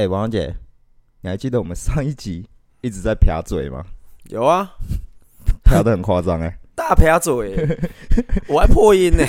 [0.00, 0.56] 哎、欸，王小姐，
[1.20, 2.48] 你还记得我们上一集
[2.80, 3.84] 一直在撇嘴吗？
[4.30, 4.74] 有啊，
[5.62, 7.54] 撇的很夸张哎，大撇嘴，
[8.48, 9.22] 我还破音呢，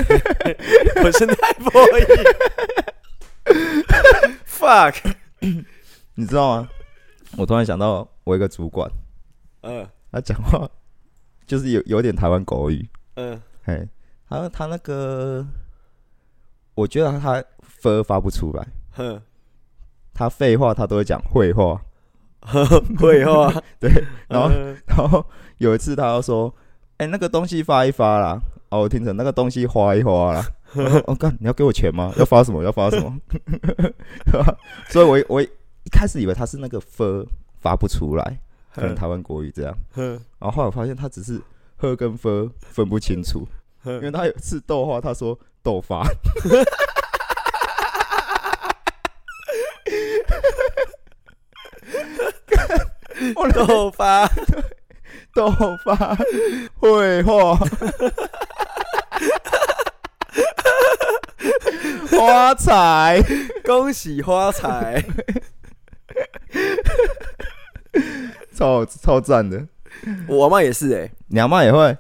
[1.04, 2.06] 我现在破音
[4.48, 4.96] ，fuck，
[6.16, 6.70] 你知道吗？
[7.36, 8.90] 我突然想到，我一个主管，
[9.64, 10.70] 嗯，他讲话
[11.46, 13.86] 就是有有点台湾国语，嗯，嘿，
[14.30, 15.46] 他他那个，
[16.76, 17.44] 我觉得他
[17.82, 19.22] ㄈ 发不出来，哼。
[20.14, 21.82] 他废话他都会讲废话。
[22.42, 23.54] 呵呵废话。
[23.80, 23.92] 对
[24.28, 24.50] 然后
[24.88, 25.26] 然后
[25.58, 26.54] 有一次他要说
[26.98, 28.40] 哎那个东西发一发啦。
[28.70, 30.44] 哦我听成那个东西花一花啦。
[31.06, 32.14] 哦干你要给我钱吗？
[32.18, 32.64] 要发什么？
[32.64, 33.14] 要发什么？
[34.90, 35.50] 所以我我一
[35.92, 37.26] 开始以为他是那个分
[37.60, 38.40] 发不出来
[38.74, 39.76] 可能台湾国语这样。
[40.40, 41.42] 然后后来我发现他只是
[41.76, 43.46] 喝跟分分不清楚。
[43.84, 46.04] 因为他有次逗话他说逗发
[53.54, 54.28] 豆发，
[55.34, 55.52] 豆
[55.86, 56.18] 发，
[56.80, 57.56] 会话，
[62.10, 63.22] 花财，
[63.64, 65.04] 恭喜花财，
[68.56, 69.68] 超超赞的。
[70.28, 71.96] 我阿妈也是哎、欸，你阿妈也会？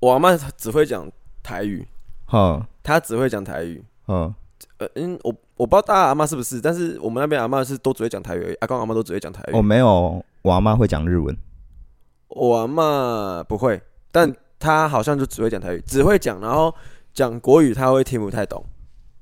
[0.00, 1.10] 我阿妈只会讲
[1.42, 1.86] 台语，
[2.26, 4.34] 哈，她只会讲台语，嗯，
[4.78, 9.52] 呃，嗯，我我不知道大家阿妈是不是，但是我们那边阿妈是都只会讲台语，阿公阿妈都只会讲台语。
[9.54, 10.22] 我没有。
[10.42, 11.36] 我阿妈会讲日文，
[12.28, 16.74] 我阿妈不会，但她好像就只会讲台语，只会讲，然后
[17.14, 18.64] 讲国语她会听不太懂。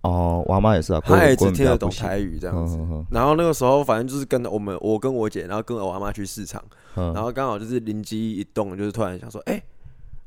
[0.01, 2.79] 哦，我阿妈也是啊，她也只听得懂台语这样子。
[3.11, 6.63] 然后那个时候反正就是跟我们，我跟我姐，然后跟我阿妈去市场，
[6.95, 9.63] 然后刚好就是灵机一动，就是突然想说，哎、欸，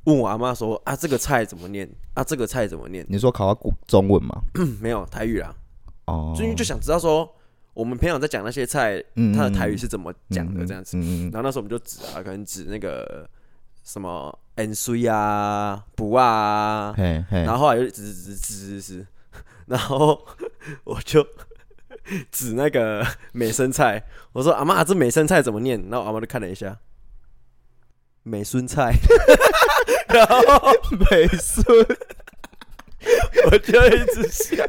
[0.04, 1.90] 问我阿妈说啊，这个菜怎么念？
[2.14, 3.04] 啊，这个菜怎么念？
[3.10, 4.36] 你说考到中文吗？
[4.80, 5.56] 没有台语啦。
[6.06, 7.28] 哦，所以就想知道说。
[7.74, 9.04] 我们平常在讲那些菜，
[9.36, 10.66] 它的台语是怎么讲的？
[10.66, 10.98] 这样子，
[11.32, 13.28] 然后那时候我们就指啊，可能指那个
[13.84, 16.94] 什么 N C 啊、不啊，
[17.44, 19.08] 然后后来就指指指指指，
[19.66, 20.24] 然后
[20.84, 21.26] 我就
[22.32, 24.04] 指那个美生菜，
[24.34, 25.82] 我说阿妈，这美生菜怎么念？
[25.90, 26.78] 然后阿妈就看了一下，
[28.22, 28.94] 美孙菜，
[30.14, 30.72] 然后
[31.10, 31.66] 美孙。
[33.52, 34.64] 我就一直笑，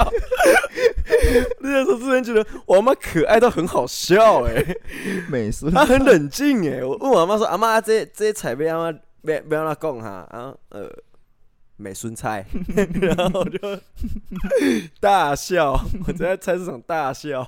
[1.61, 4.77] 那时候突然觉得我阿妈可爱到很好笑哎、欸，
[5.31, 10.91] 美孙她很冷静哎、欸，我问我阿妈说阿妈这这些菜别让她别别让她讲哈，然后呃
[11.77, 12.45] 美孙菜，
[13.01, 13.59] 然后我就
[15.01, 17.47] 大笑，我在菜市场大笑，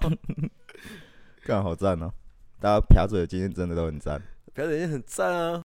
[1.44, 2.10] 干好赞哦，
[2.60, 4.20] 大家撇嘴的经验真的都很赞，
[4.54, 5.62] 撇嘴经验很赞啊。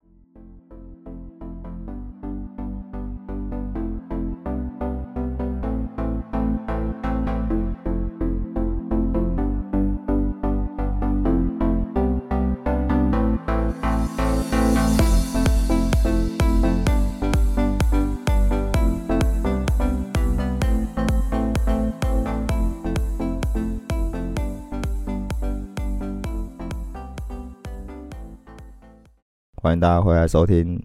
[29.70, 30.84] 欢迎大家回来收听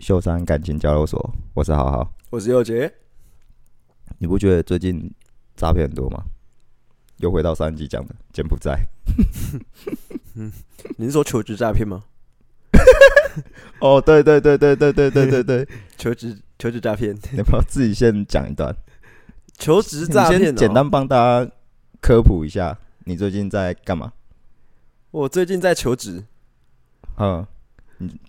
[0.00, 2.92] 秀山感情交流所，我是好好，我是佑杰。
[4.18, 5.08] 你不觉得最近
[5.54, 6.20] 诈骗很多吗？
[7.18, 8.84] 又回到上一集讲的柬埔寨。
[10.34, 10.50] 嗯，
[10.98, 12.02] 你是说求职诈骗吗？
[13.78, 18.74] 哦，对对对对对对对对对，求职求职诈骗，你要不要自己先讲一段？
[19.56, 21.48] 求职诈骗，先简单帮大家
[22.00, 24.12] 科普一下，你最近在干嘛？
[25.12, 26.24] 我最近在求职。
[27.18, 27.46] 嗯。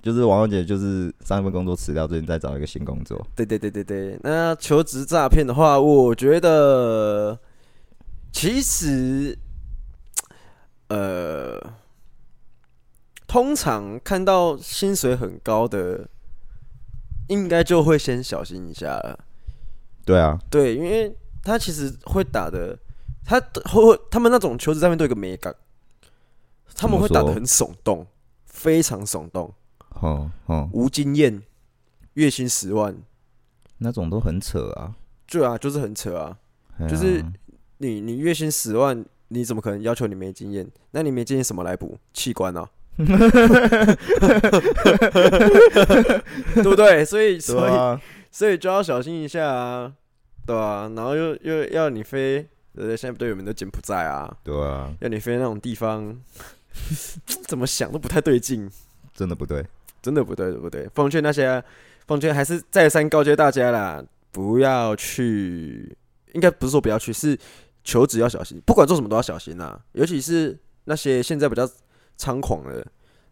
[0.01, 3.25] 就是王小姐，就是上一份工作辞掉，最近在找一个新工作。
[3.35, 7.39] 对对对对对，那求职诈骗的话，我觉得
[8.31, 9.37] 其实，
[10.89, 11.59] 呃，
[13.27, 16.07] 通常看到薪水很高的，
[17.27, 19.19] 应该就会先小心一下了。
[20.05, 22.77] 对啊，对，因为他其实会打的，
[23.25, 25.53] 他会他们那种求职诈骗都有个美感，
[26.75, 28.05] 他们会打的很耸动。
[28.55, 29.53] 非常耸动，
[30.01, 31.43] 哦哦，无经验，
[32.13, 32.95] 月薪十万，
[33.79, 34.95] 那种都很扯啊。
[35.27, 36.37] 对啊，就是很扯啊。
[36.79, 37.21] 啊就是
[37.79, 40.65] 你你月薪十万，你怎么可能要求你没经验？
[40.91, 41.99] 那你没经验什么来补？
[42.13, 43.05] 器官啊， 对
[46.63, 47.03] 不对？
[47.03, 49.91] 所以所以、啊、所以就要小心一下啊，
[50.45, 52.95] 对啊，然后又又要你飞，对不对？
[52.95, 56.17] 现在队友们都柬埔寨啊，对啊，要你飞那种地方。
[57.47, 58.69] 怎么想都不太对劲，
[59.13, 59.65] 真的不对，
[60.01, 60.87] 真的不对，对不对？
[60.93, 61.63] 奉劝那些，
[62.07, 65.97] 奉劝还是再三告诫大家啦，不要去，
[66.33, 67.37] 应该不是说不要去，是
[67.83, 71.67] 求职要小心，不管做什么都要小心呐，尤其是那些现在比较
[72.17, 72.85] 猖狂的、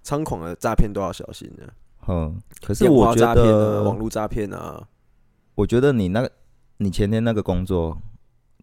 [0.04, 1.74] 猖狂的诈骗都要小心的。
[2.08, 4.88] 嗯，可是我觉得网络诈骗啊，
[5.56, 6.32] 我觉得你那个
[6.78, 7.98] 你前天那个工作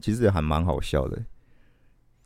[0.00, 1.18] 其实也还蛮好笑的。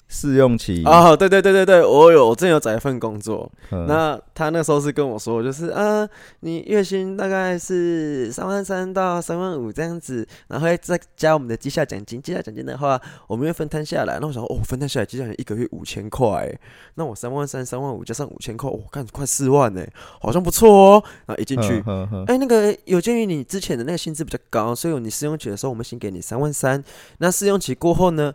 [0.07, 3.51] 试用期啊，oh, 对对对对对，我有我真有找一份工作。
[3.71, 6.09] 嗯、那他那时候是跟我说，就是啊，
[6.41, 12.23] 你月薪大概是三万三到三万五这样子，然后再加我们的绩效奖金。
[12.23, 14.19] 绩效奖金的话，我们会分摊下来。
[14.21, 16.55] 那我想说，哦，分摊下来绩效奖金一个月五千块，
[16.95, 19.85] 那我三万三、三万五加上五千块，我看快四万呢，
[20.21, 21.05] 好像不错哦。
[21.27, 21.83] 然后一进去，
[22.27, 26.85] 哎，那个有鉴于你之前的那个薪资比较高，所以你试用期的时候，我们先给你三万三。
[27.19, 28.33] 那试用期过后呢？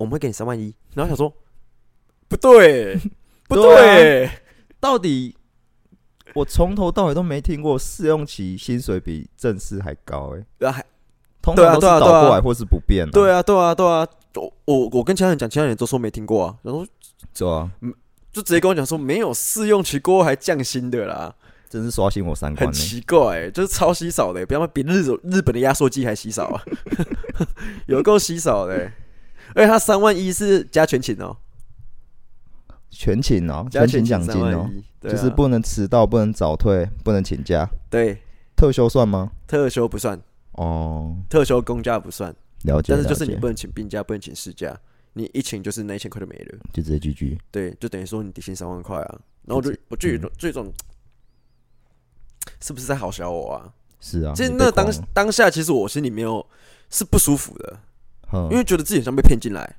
[0.00, 1.30] 我们会给你三万一，然后想说，
[2.26, 2.98] 不对，
[3.46, 4.30] 不对，
[4.80, 5.36] 到底
[6.34, 10.82] 我从头到尾都没听过试用期薪水比正式还高哎、欸，啊还，
[11.42, 13.10] 通常都是倒过来或是不变、啊。
[13.12, 16.86] 对啊，对啊，对啊，我我我跟其他人讲，其他人都说没听过啊，然后
[17.34, 17.70] 走啊，
[18.32, 21.34] 就直接跟我讲说没有试用期过后还降薪的啦，
[21.68, 26.62] 真是刷新我三观、欸，很奇怪、欸，就是超稀少的、欸，比方说比日日本的压缩机还稀少啊，
[27.86, 28.92] 有够稀少的、欸。
[29.54, 31.36] 而且他三万一是加全勤哦，
[32.90, 34.70] 全勤哦，全勤奖金哦，
[35.02, 37.68] 就是不能迟到，不能早退，不能请假。
[37.88, 38.22] 对，
[38.56, 39.32] 特休算吗？
[39.46, 40.20] 特休不算
[40.52, 42.34] 哦，特休公假不算。
[42.64, 44.78] 了解，但是就是你不能请病假，不能请事假，
[45.14, 47.38] 你一请就是那一千块就没了，就直接 GG。
[47.50, 50.70] 对，就等于说你底薪三万块啊，然后我就我就有种这种，
[52.60, 53.72] 是不是在好笑我啊？
[53.98, 56.44] 是啊，其实那当当下，其实我心里没有
[56.90, 57.80] 是不舒服的。
[58.50, 59.76] 因为觉得自己像被骗进来，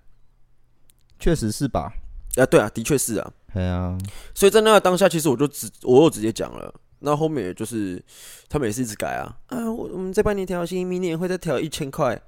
[1.20, 1.94] 确实是吧？
[2.36, 3.34] 啊，对啊，的确是啊。
[3.54, 3.98] 对啊，
[4.34, 6.74] 所以在那个当下，其实我就直，我又直接讲了。
[7.00, 8.04] 那后面也就是
[8.48, 12.22] 他们也是一直改啊啊，我我们再帮你调薪，明年会再调一千块。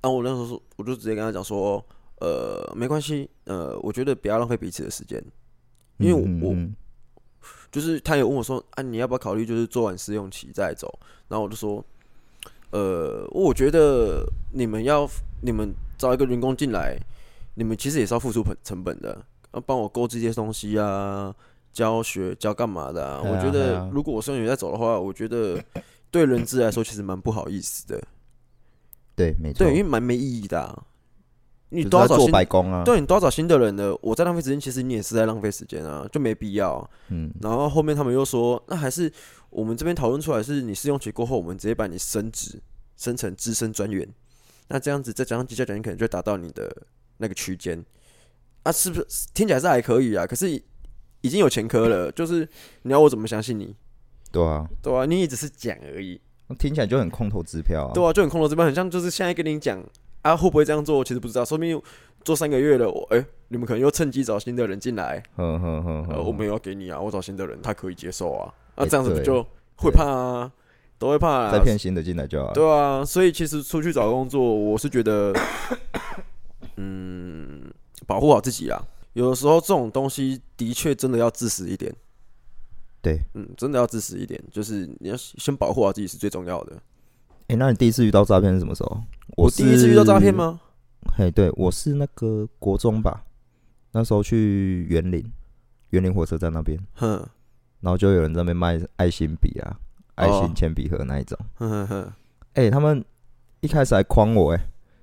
[0.00, 1.84] 啊，我那时候说，我就直接跟他讲说，
[2.20, 5.22] 呃，没关系，呃，我觉得不要浪费彼此的时间，
[5.98, 6.56] 因为我，我
[7.70, 10.98] 就是他有问我说，啊，你要不要考虑就是做完试用期再走？
[11.28, 11.84] 然后我就说。
[12.72, 15.08] 呃，我觉得你们要
[15.40, 16.98] 你们招一个员工进来，
[17.54, 21.34] 你们其实也是要付出成成本的，要帮我购置这些东西啊，
[21.72, 23.22] 教学教干嘛的啊？
[23.22, 25.62] 我觉得如果我试用期再走的话，我觉得
[26.10, 28.02] 对人资来说其实蛮不好意思的。
[29.14, 30.82] 对，没错，对，因为蛮没意义的啊。
[31.74, 32.84] 你都要找新白工啊？
[32.84, 36.88] 对，你都要找新的人的，我在浪费时间，其实你也是在浪费时间啊，就没必要。
[37.08, 39.10] 嗯，然后后面他们又说，那还是
[39.48, 42.60] 我们这边讨论出来，是你试用期过后，我们直接把你升职，
[42.98, 44.06] 升成资深专员。
[44.68, 46.70] 那这样子再加上绩效奖金，可能就达到你的
[47.16, 47.82] 那个区间
[48.64, 49.28] 啊，是不是？
[49.32, 50.50] 听起来是还可以啊，可是
[51.22, 52.46] 已经有前科了，就是
[52.82, 53.74] 你要我怎么相信你？
[54.30, 56.20] 对啊，对啊，你也只是讲而已，
[56.58, 57.92] 听起来就很空头支票啊。
[57.94, 59.82] 对啊，就很空头支票，很像就是现在跟你讲。
[60.22, 61.04] 啊，会不会这样做？
[61.04, 61.80] 其实不知道，说不定
[62.24, 65.22] 做三个月了，我、欸、哎，你们可能又趁机找新的人进来。
[65.36, 68.54] 嗯嗯嗯，呃，我没有要给你啊，我找新的人，他可以接受啊。
[68.76, 69.44] 那、啊、这样子不就
[69.76, 70.52] 会怕啊？
[70.98, 71.52] 都会怕啊。
[71.52, 72.52] 再骗新的进来就好。
[72.52, 75.34] 对啊，所以其实出去找工作，我是觉得，
[76.76, 77.68] 嗯，
[78.06, 78.80] 保护好自己啊。
[79.14, 81.92] 有的时候这种东西的确真的要自私一点。
[83.02, 86.80] 对，嗯，真的要自私一点，就是你要先保护好自己是最重要的。
[87.48, 89.02] 哎、欸，那你第一次遇到诈骗是什么时候？
[89.36, 90.60] 我第一次遇到诈骗吗？
[91.16, 93.24] 嘿，对，我是那个国中吧，
[93.90, 95.22] 那时候去园林，
[95.90, 97.26] 园林火车站那边，哼，
[97.80, 99.76] 然后就有人在那边卖爱心笔啊，
[100.14, 102.12] 爱心铅笔盒那一种，哼哼哼，
[102.54, 103.04] 哎，他们
[103.60, 104.60] 一开始还诓我，哎，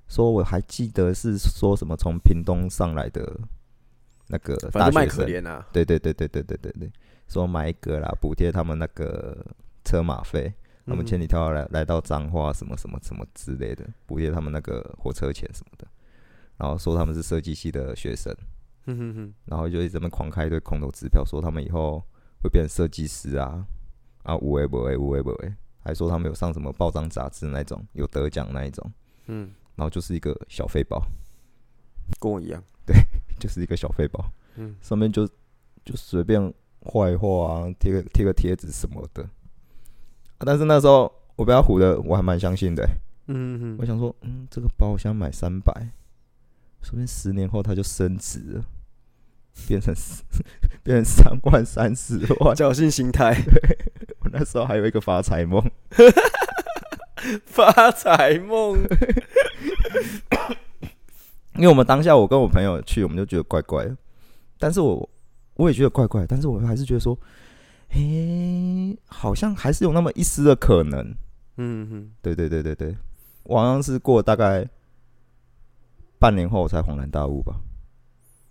[0.08, 3.38] 说我还记得是说什么从屏东上来的
[4.27, 6.91] 那个大学生啊，对对对对对对对对，
[7.27, 9.46] 说买一个啦，补贴他们那个
[9.84, 10.53] 车马费。
[10.89, 15.88] 他们千里迢迢来来到彰化，什么什么什么之类的，补贴他们那个火车钱什么的，
[16.58, 18.36] 然后说他们是设计系的学生，
[19.46, 22.03] 然后就一直在那狂开一堆空头支票，说他们以后
[22.41, 23.63] 会变成设计师啊，
[24.24, 28.91] 啊，无为不为，无为不为，还说他们有上什么报章杂志那种，有得奖那一种，
[29.27, 31.00] 嗯，然后就是一个小废包，
[32.19, 32.96] 跟我一样，对，
[33.39, 34.24] 就是一个小废包，
[34.55, 35.27] 嗯，上面就
[35.86, 39.29] 就随便画一画啊，贴个贴个贴纸什么的。
[40.39, 42.89] 但是那时候我被他唬的，我还蛮相信的、欸。
[43.27, 45.72] 嗯哼，我想说，嗯，这个包我想买三百，
[46.81, 48.63] 说不定十年后它就升值了，
[49.67, 49.93] 变成
[50.81, 53.36] 变成三万三十万，侥幸心态。
[54.19, 55.63] 我那时候还有一个发财梦，
[57.46, 58.79] 发财梦。
[61.55, 63.96] 因为我们当下我跟我朋友去，我们就觉得怪怪的，
[64.58, 65.10] 但是我
[65.55, 67.15] 我也觉得怪怪，但是我还是觉得说。
[67.89, 71.15] 嘿，好像还是有那么一丝的可能。
[71.58, 72.96] 嗯哼，对对对对对，
[73.43, 74.67] 我好像是过大概
[76.17, 77.60] 半年后我才恍然大悟吧。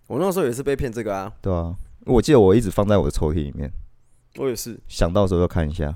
[0.06, 1.32] 我那时候也是被骗这个啊。
[1.40, 3.70] 对啊，我记得我一直放在我的抽屉里面。
[4.36, 5.94] 我也是，想到时候就看一下。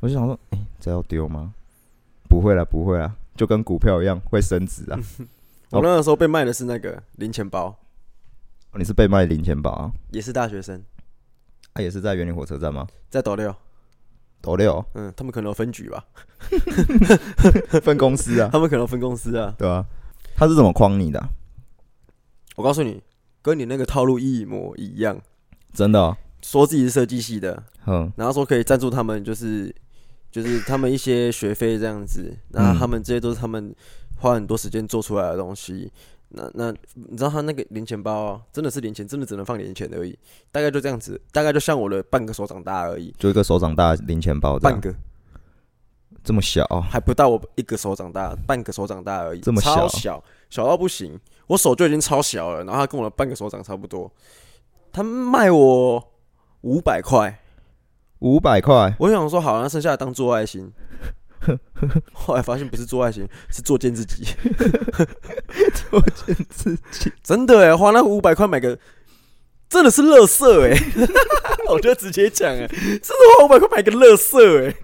[0.00, 1.54] 我就想说，哎、欸，这要丢吗？
[2.28, 4.98] 不会啦，不会啦，就跟股票一样会升值啊。
[5.70, 7.66] 我那个时候被卖的是那个零钱包。
[8.72, 9.92] 哦、你是被卖零钱包啊？
[10.10, 10.82] 也是大学生。
[11.72, 12.86] 啊，也是在园林火车站吗？
[13.08, 13.54] 在斗六。
[14.42, 14.84] 斗六？
[14.94, 16.04] 嗯，他们可能有分局吧。
[17.82, 18.48] 分公司啊？
[18.50, 19.54] 他们可能有分公司啊？
[19.58, 19.84] 对啊。
[20.34, 21.28] 他是怎么框你的、啊？
[22.56, 23.02] 我告诉你，
[23.42, 25.20] 跟你那个套路一模一样。
[25.72, 26.16] 真的、哦？
[26.42, 29.74] 说自己是设计系的，嗯，然后说可以赞助他们，就是
[30.30, 33.74] 就是他们一些学费这样子，然后他们这些都是他们
[34.16, 35.92] 花很多时间做出来的东西。
[36.30, 40.18] 那那你知道他那个零钱包啊，真的是零钱，真的只能放零钱而已，
[40.52, 44.94] 大概就这样子，大概就像我的半个手掌大而已，就一个手掌大零钱包，半个。
[46.22, 54.12] 这么小，还不到我一个手掌大，半个手掌大而已，这么小，超小，小到不行，我手就已经超小了，然后他跟我的半个手掌差不多，
[54.92, 56.12] 他卖我
[56.60, 57.40] 五百块，
[58.18, 60.70] 五百块，我想说好，那剩下的当做爱心。
[62.12, 64.24] 后来发现不是做爱情，是作践自己。
[65.74, 68.78] 作践自己，真的哎，花那五百块买个，
[69.68, 70.76] 真的是乐色哎！
[71.70, 74.74] 我就直接讲哎，真的花五百块买个乐色哎，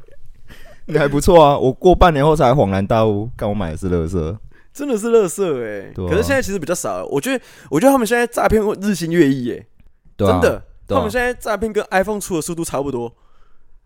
[0.87, 1.59] 你还不错啊！
[1.59, 4.39] 我过半年后才恍然大悟，看我买的是乐色，
[4.73, 5.93] 真的是乐色哎！
[5.95, 9.67] 可是现在其实比较少，我觉得，我觉得他们现在诈骗日新月异哎，
[10.17, 13.15] 真的，他们现在诈骗跟 iPhone 出的速度差不多，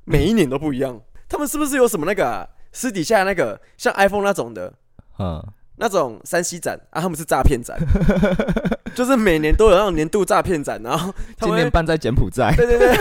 [0.05, 1.01] 每一年都不一样。
[1.29, 2.47] 他们是不是有什么那个、啊？
[2.73, 4.73] 私底下那个像 iPhone 那种的，
[5.19, 5.45] 嗯，
[5.77, 7.79] 那种山西展啊，他们是诈骗展，
[8.95, 12.97] 就是每年都有那种年度诈骗展，然后今年办在柬埔寨，对对对，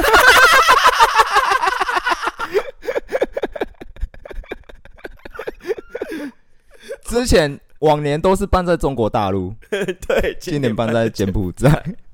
[7.04, 12.09] 之前往年都是办在中国大陆， 对，今年办在柬埔寨，那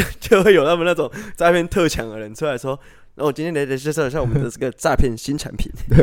[0.20, 2.78] 就会有他们那种诈骗特强的人出来说。
[3.14, 6.02] 那我今天来来介绍一下我们的这个诈骗新产品， 对，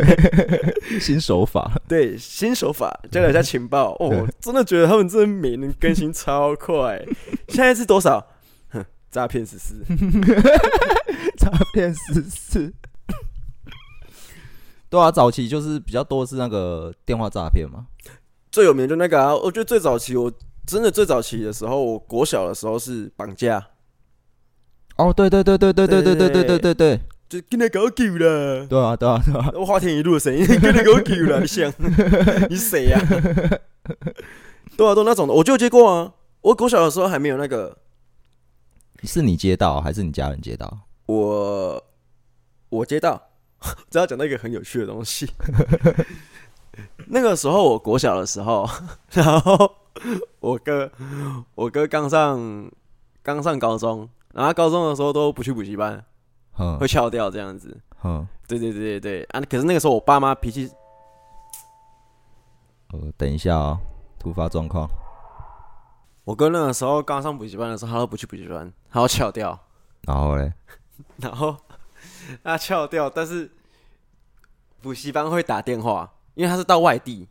[1.01, 3.93] 新手法，对，新手法，交流一下情报。
[3.95, 7.03] 哦，真的觉得他们真的每年更新超快，
[7.47, 8.23] 现在是多少？
[8.69, 9.83] 哼，诈骗十四，
[11.35, 12.71] 诈骗十四，
[14.87, 17.87] 对啊，早期就是比较多是那个电话诈骗嘛，
[18.51, 20.31] 最有名就那个啊，我觉得最早期，我
[20.67, 23.65] 真的最早期的时候，我国小的时候是绑架。
[24.99, 28.67] 哦，对对对对对对对对对对对对，就跟你搞丢了。
[28.67, 31.71] 对啊对啊对啊，我花田一路的声音， 跟你搞丢了，你想，
[32.49, 32.99] 你谁呀？
[34.75, 36.11] 对啊，都那种的，我就接过啊。
[36.41, 37.77] 我国小的时候还没有那个，
[39.03, 40.79] 是你接到还是你家人接到？
[41.05, 41.81] 我
[42.67, 43.29] 我接到，
[43.89, 45.31] 只要讲到一个很有趣的东西。
[47.07, 48.69] 那个时候我国小的时候，
[49.11, 49.75] 然后
[50.41, 50.91] 我哥
[51.55, 52.69] 我哥刚上
[53.23, 54.09] 刚上高中。
[54.39, 56.01] 然后高中的时候都不去补习班，
[56.57, 59.41] 嗯，会翘掉这样子，嗯，对对对对对啊！
[59.41, 60.71] 可是那个时候我爸妈脾气，
[62.93, 63.79] 呃，等一下啊、哦，
[64.17, 64.89] 突发状况。
[66.23, 69.59] 我哥那个时候刚上补习班的时候，他都不去补习班，他要翘掉。
[70.03, 70.53] 然后嘞，
[71.17, 71.57] 然后
[72.41, 73.51] 他翘掉，但是
[74.81, 77.27] 补习班会打电话，因为他是到外地。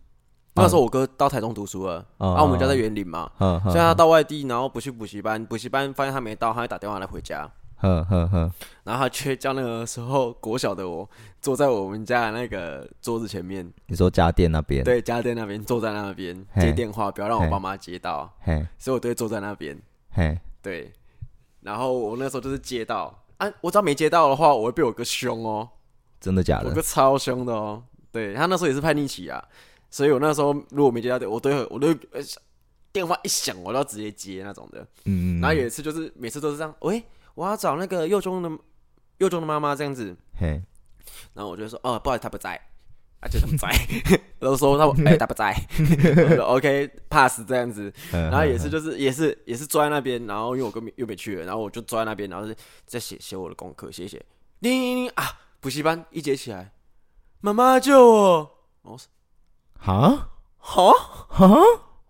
[0.59, 7.50] 那时候我哥到台中读书了，然后我们家在园林嘛，所以他到外地，然后不去补习班，补习班发现他没到，他会打电话来回家。
[7.81, 11.09] 然后他却叫那个时候国小的我
[11.41, 13.73] 坐在我们家的那个桌子前面。
[13.87, 14.83] 你说家电那边？
[14.83, 18.29] 对，家电那边坐在那边接电话，不要让我爸妈接到。
[18.41, 19.81] 嘿所以我都会坐在那边。
[20.11, 20.93] 嘿对。
[21.61, 25.69] 然后我那时候就是接到，啊，我只要没接到的话，我会被我哥凶哦。
[26.21, 26.69] 真的假的？
[26.69, 27.81] 我哥超凶的哦。
[28.11, 29.45] 对，他那时候也是叛逆期啊。
[29.90, 31.95] 所以我那时候如果没接到，我都会我都
[32.92, 34.87] 电话一响，我都要直接接那种的。
[35.04, 37.02] 嗯，然后有一次就是每次都是这样，喂，
[37.35, 38.50] 我要找那个幼中的
[39.18, 40.16] 幼中的妈妈这样子。
[40.38, 40.62] 嘿，
[41.35, 42.54] 然后我就说，哦，不好意思，他不在，
[43.21, 43.68] 啊，就 他不在，
[44.38, 45.54] 然后说他哎、欸，他不在
[46.42, 47.92] ，OK pass 这样子。
[48.11, 54.25] 然后也是就是也是也是坐在那边，然后因为我跟又没去了，然后我就坐在那边，然后是在写写我的功课，写写，
[54.61, 55.25] 叮叮叮啊，
[55.61, 56.73] 补习班一节起来，
[57.40, 58.50] 妈妈救我，
[58.83, 58.99] 我
[59.78, 60.28] 哈？
[60.58, 60.92] 哈？
[61.28, 61.49] 哈？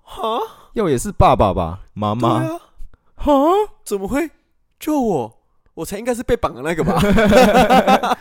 [0.02, 0.40] 哈？
[0.72, 1.80] 要也是爸爸吧？
[1.94, 2.40] 妈妈？
[2.40, 2.60] 对啊。
[3.16, 3.32] 哈？
[3.84, 4.30] 怎么会？
[4.80, 5.38] 救我！
[5.75, 6.98] 我才应该是被绑的那个吧？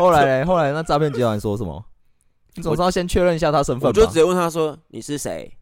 [0.00, 0.46] 后来呢？
[0.46, 1.84] 后来那诈骗集团说什么？
[2.54, 3.88] 你总是要先确认一下他身份吧。
[3.88, 5.52] 我就直接问他说：“你是谁？”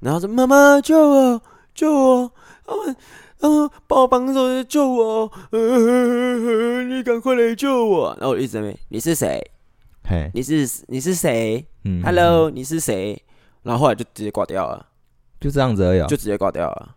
[0.00, 1.40] 然后说：“妈妈，救我！
[1.74, 2.30] 救我！
[2.66, 2.96] 他们，
[3.40, 5.30] 嗯，帮我绑手，救我！
[5.50, 9.50] 你赶快来救我！”然后我一直在问：“你是谁？”
[10.32, 11.66] 你是你是谁？
[11.84, 13.20] 嗯，Hello，你是谁？
[13.62, 14.86] 然后后来就直接挂掉了。
[15.40, 16.94] 就这样子而已，就直接挂掉了，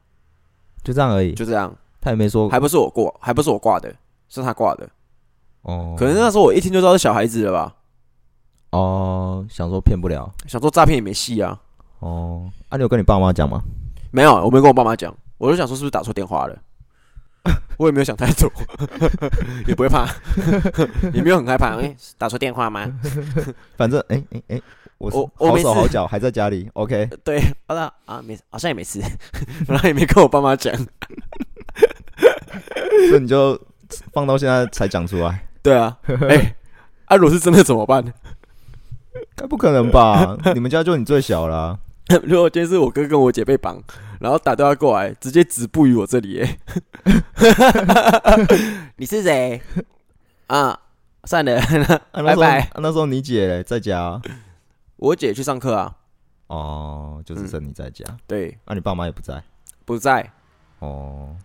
[0.84, 1.76] 就这样而已，就这样。
[2.00, 3.94] 他也没说，还不是我挂，还不是我挂的，
[4.30, 4.90] 是他挂的。
[5.64, 7.76] 哦，可能那时候我一听就知道是小孩子了吧？
[8.72, 11.60] 哦，想说骗不了，想说诈骗也没戏啊。
[12.00, 13.62] 哦，啊，你有跟你爸妈讲吗？
[14.12, 16.58] 没有，我没跟我爸妈讲，我就想说是不是打错电话了。
[17.78, 18.52] 我也没有想太多，
[19.68, 20.08] 也不会怕，
[21.14, 21.76] 也没有很害怕。
[21.78, 22.92] 哎，打错电话吗？
[23.78, 24.62] 反正哎哎哎，
[24.98, 26.70] 我我好手好脚还在家里。
[26.74, 29.00] OK，对，好了啊，没好像也没事，
[29.68, 30.76] 然后也没跟我爸妈讲，
[33.10, 33.60] 所以你就
[34.14, 35.48] 放到现在才讲出来。
[35.62, 36.56] 对啊，哎，
[37.06, 38.04] 啊，如果是真的怎么办？
[39.36, 40.38] 该不可能吧？
[40.54, 41.80] 你们家就你最小了。
[42.24, 43.82] 如果今天是我哥跟我姐被绑，
[44.20, 46.60] 然后打电话过来，直接止步于我这里，哎，
[48.98, 49.62] 你是谁？
[50.48, 50.78] 啊，
[51.24, 51.62] 算了，
[52.12, 52.70] 拜拜。
[52.76, 54.22] 那时候你姐在家，
[54.98, 55.96] 我姐去上课啊。
[56.48, 58.04] 哦，就是剩你在家。
[58.28, 59.42] 对，那你爸妈也不在？
[59.86, 60.34] 不在。
[60.80, 61.38] 哦，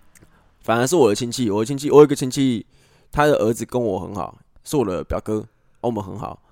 [0.61, 2.66] 反而是我的亲戚，我的亲戚，我有一个亲戚，
[3.12, 5.47] 他的儿子跟我很好，是我的表哥，
[5.81, 6.43] 我们很好。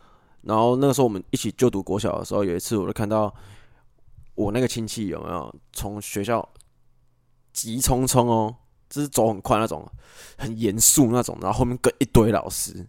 [0.42, 3.34] 然后那个时候我们一起就读国小的时候，有一次我就看到。
[4.34, 6.48] 我那个亲戚有没有从学校
[7.52, 8.54] 急匆匆哦，
[8.88, 9.86] 就是走很快那种，
[10.38, 12.88] 很严肃那种，然后后面跟一堆老师，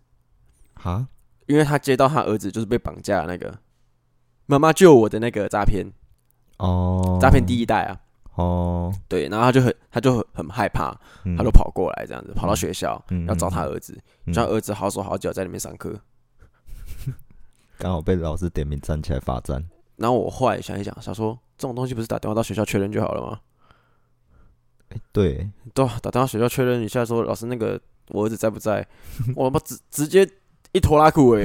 [0.76, 1.08] 哈，
[1.48, 3.60] 因为他接到他儿子就是被绑架的那个
[4.46, 5.86] 妈妈救我的那个诈骗。
[6.58, 8.00] 哦，诈骗第一代啊，
[8.36, 10.98] 哦，对，然后他就很他就很害怕，
[11.38, 14.00] 他就跑过来这样子，跑到学校要找他儿子，
[14.32, 16.00] 叫儿子好手好脚在里面上课，
[17.78, 19.68] 刚好被老师点名站起来罚站。
[19.98, 23.40] 然后我后来想一想，想说这种东西不是打电话到学校确认就好了吗？
[24.90, 28.86] 欸、对，对，打电话学校确认一下，说老师那个我儿子在不在？
[29.36, 30.28] 我他妈直直接
[30.72, 31.44] 一拖拉裤哎！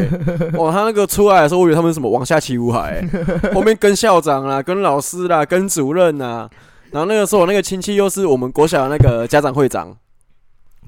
[0.59, 3.03] 哇，他那个出来的时候，我以为他们什么王下齐武海，
[3.55, 6.49] 后面跟校长啦、跟老师啦、跟主任呐。
[6.91, 9.95] 然后那个时候我那个亲戚又是我们国小的那个家长会长，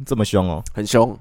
[0.06, 1.18] 这么凶哦，很凶，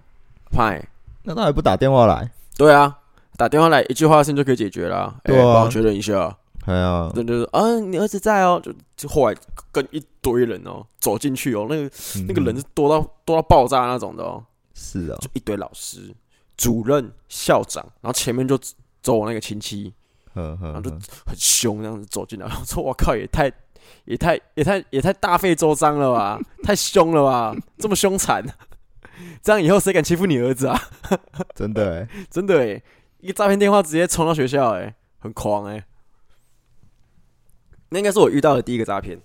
[0.52, 0.82] 派。
[1.24, 2.32] 那他还不打电话来？
[2.58, 2.99] 对啊。
[3.40, 6.38] 打电话来一句话的事情就可以解决了，啊，哎，帮我确认一下。
[6.66, 9.36] 对啊，对对对，啊，你儿子在哦，就就后来
[9.72, 11.90] 跟一堆人哦走进去哦，那个
[12.28, 14.44] 那个人是多到多到爆炸那种的哦。
[14.74, 16.14] 是啊，就一堆老师、
[16.58, 18.60] 主任、校长，然后前面就
[19.02, 19.94] 走我那个亲戚，
[20.34, 20.92] 然后就
[21.26, 22.46] 很凶这样子走进来。
[22.46, 23.50] 我说我靠，也太
[24.04, 28.44] 也太也太也太大费周章了吧， 太凶了吧，这么凶残，
[29.42, 30.80] 这样以后谁敢欺负你儿子啊？
[31.56, 32.84] 真的哎，真的哎。
[33.20, 35.86] 一个诈骗电话直接冲到学校，哎，很狂哎！
[37.90, 39.20] 那应该是我遇到的第一个诈骗。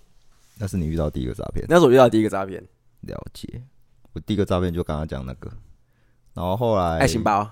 [0.57, 1.65] 那是你遇到第一个诈骗？
[1.69, 2.61] 那是我遇到的第一个诈骗。
[3.01, 3.61] 了解，
[4.13, 5.49] 我第一个诈骗就刚刚讲那个，
[6.33, 7.49] 然后后来爱心包，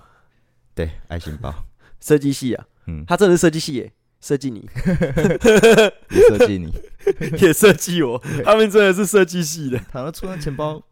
[0.74, 1.54] 对，爱心包，
[2.00, 4.68] 设计系啊，嗯，他真的是设计系耶，设计你，
[6.10, 6.72] 也设计你，
[7.40, 9.78] 也设计我，他们真的是设计系的。
[9.90, 10.82] 他那出那钱包。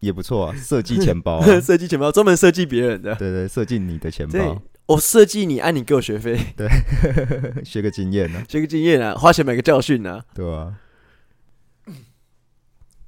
[0.00, 4.62] 也不错啊，设计钱包，设计钱包专门设计别人的，对对，设计你的钱包。
[4.90, 6.68] 我设计你，按你给我学费，对，
[7.64, 10.74] 学个经验呢，学个经验啊，花钱买个教训呢，对啊。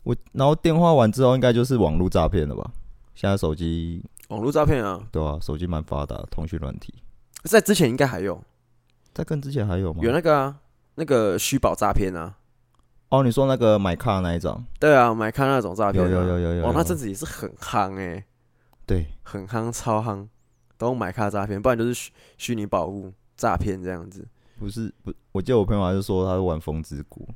[0.05, 2.71] 我然后电话完之后，应该就是网络诈骗了吧？
[3.16, 6.95] 现在手机网络诈骗啊，对啊，手机蛮发达，通讯软体。
[7.42, 8.40] 在之前应该还有，
[9.12, 9.99] 在更之前还有吗？
[10.05, 10.57] 有那个啊，
[10.95, 12.37] 那个虚宝诈骗啊。
[13.09, 14.64] 哦，你说那个买卡那一种？
[14.79, 16.66] 对啊，买卡那种诈骗，有有有有有。
[16.68, 18.25] 哦，那阵子也是很夯哎、欸，
[18.87, 20.27] 对，很夯，超夯，
[20.83, 24.27] 都用买卡诈骗，不然就是虚虚拟宝物诈骗这样子。
[24.59, 27.29] 不是不，我记得我朋友还是说他是玩风之谷，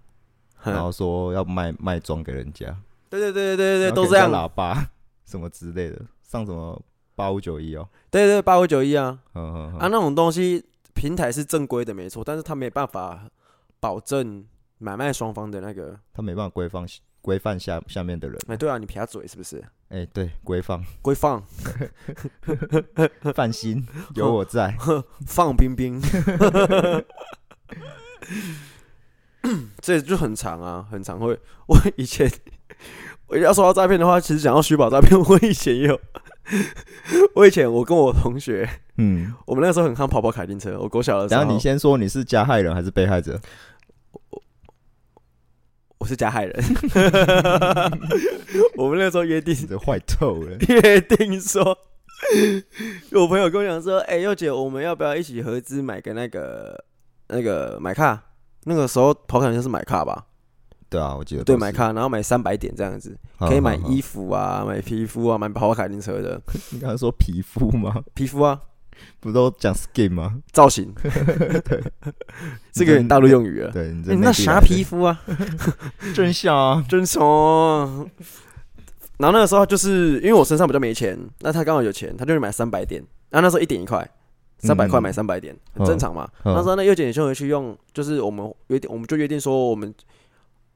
[0.64, 2.66] 然后说要卖卖装给人家。
[3.08, 4.32] 对对对对对对，都这样。
[4.32, 4.90] 喇叭
[5.24, 6.82] 什么之类的，上什么
[7.14, 7.88] 八五九一哦？
[8.10, 9.16] 对对八五九一啊。
[9.34, 9.78] 嗯嗯嗯。
[9.78, 13.30] 啊，那种东西平台是正规的没错，但是他没办法
[13.78, 14.44] 保证。
[14.78, 16.86] 买卖双方的那个，他没办法规范
[17.26, 18.38] 规范下下面的人。
[18.46, 19.60] 哎，对啊，你撇下嘴是不是？
[19.88, 21.42] 哎，对，规范规范，
[23.34, 23.84] 放心，
[24.14, 24.76] 有我在。
[25.26, 26.00] 放冰冰，
[29.82, 31.36] 这就很长啊，很长会。
[31.66, 32.30] 我以前
[33.26, 36.00] 我要说到诈骗的话，其实讲到虚宝诈骗，我以前也有。
[37.34, 40.78] 我以前我跟我同学，嗯，我们那时候很看跑跑卡丁车。
[40.78, 43.40] 我国小的时候，然后你先说你是加害人还是被害者？
[45.98, 46.54] 我是加害人，
[48.76, 50.56] 我们那时候约定，坏透了。
[50.68, 51.76] 约定说，
[53.12, 56.84] 我朋友跟我讲说，哎、欸，佑姐，我们要不要一起合资买个那个
[57.28, 58.22] 那个买卡？
[58.64, 60.26] 那个时候跑卡就是买卡吧？
[60.88, 66.40] 对啊，我记得对买卡，然后买三百点这样子，可以买衣服啊，买皮肤啊，买跑跑卡丁车的。
[66.70, 68.04] 你刚才说皮肤吗？
[68.14, 68.60] 皮肤啊，
[69.20, 70.36] 不都讲 skin 吗？
[70.52, 70.92] 造型，
[71.64, 71.82] 对，
[72.72, 73.70] 这个大陆用语啊。
[73.72, 75.20] 对，你那啥皮肤啊？
[76.14, 78.06] 真香啊，真香啊！
[79.18, 83.02] 然后那个时候就是因为我身上比较没钱，那他刚好有钱，他就买三百点。
[83.30, 84.08] 然后那时候一点一块，
[84.58, 86.28] 三百块买三百点，很正常嘛。
[86.44, 89.92] 那时候那优点就回去用，就是我们约定，我们就约定说我们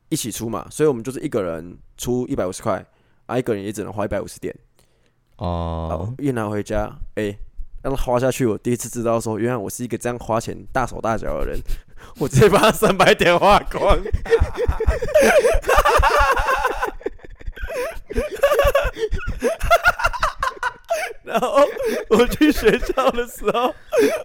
[0.08, 2.84] 一起出嘛，所以我们就是一个人出一百五十块，
[3.26, 4.54] 啊，一个人也只能花一百五十点。
[5.36, 7.36] 哦，一拿回家，哎。
[7.82, 11.58] 让他花下去，我第一次知道说，原来我是一个这样花钱大手大脚的人。
[12.18, 13.98] 我直接把他三百点花光。
[21.22, 21.64] 然后
[22.08, 23.72] 我去学校的时候，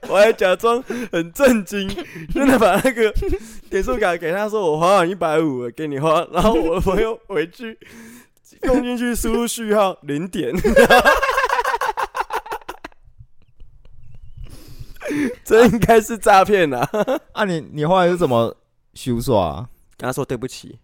[0.08, 1.88] 我还假装很震惊，
[2.34, 3.14] 真的把那个
[3.70, 6.26] 点数卡给他说，我花完一百五给你花。
[6.32, 7.78] 然后我的朋友回去
[8.64, 10.52] 用进去输入序号零点。
[15.44, 16.88] 这应该是诈骗呐！
[17.34, 18.56] 啊你，你你后来是怎么
[18.94, 19.70] 修饰啊？
[19.98, 20.80] 跟他说对不起，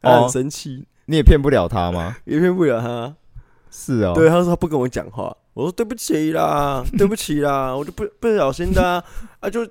[0.00, 2.16] 他很生气，你也骗不了他吗？
[2.24, 3.14] 也骗不了他，
[3.70, 4.12] 是哦。
[4.14, 9.04] 对，他说他不跟我讲话，我说对不起啦， 对不起啦，我就不不小心的啊，
[9.40, 9.64] 啊就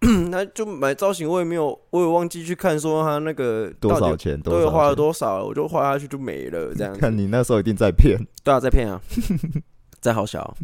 [0.30, 7.00] 他就买造型，我也没有，我也忘记去看说他那个多少钱，对，花了多少，我就花下去就没了，这样子。
[7.00, 9.00] 看你那时候一定在骗，对啊，在骗啊，
[10.00, 10.56] 在好小。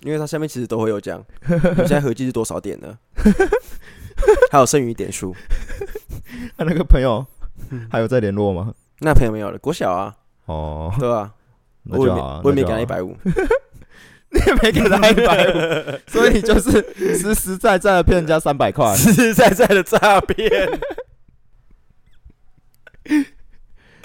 [0.00, 2.98] 因为它下面其实都会有讲，你现在合计是多少点呢？
[4.50, 5.34] 还有剩余点数。
[6.56, 7.24] 他那个朋友
[7.90, 8.74] 还有在联络吗？
[9.00, 10.14] 那朋友没有了，国小啊。
[10.46, 11.32] 哦，对啊，
[11.82, 13.16] 那就好，我也没给他一百五，
[14.30, 16.70] 你也没给他一百五， 所以你就是
[17.18, 20.50] 实实在在的骗人家三百块，实实在在的诈骗。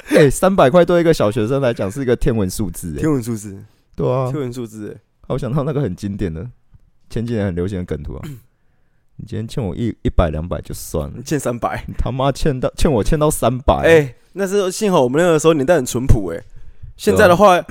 [0.09, 3.57] 哎，三百块对一个小学生来讲是一个天文数字，天文数字，
[3.95, 4.99] 对啊，天文数字。
[5.31, 6.49] 我想到那个很经典的
[7.09, 8.21] 前几年很流行的梗图啊！
[9.17, 16.43] 你今天欠我一一百两百就算了，你欠三百，你他妈欠到欠我欠到三百，哎，那是幸好我们那个时候年代很淳朴哎，
[16.97, 17.63] 现在的话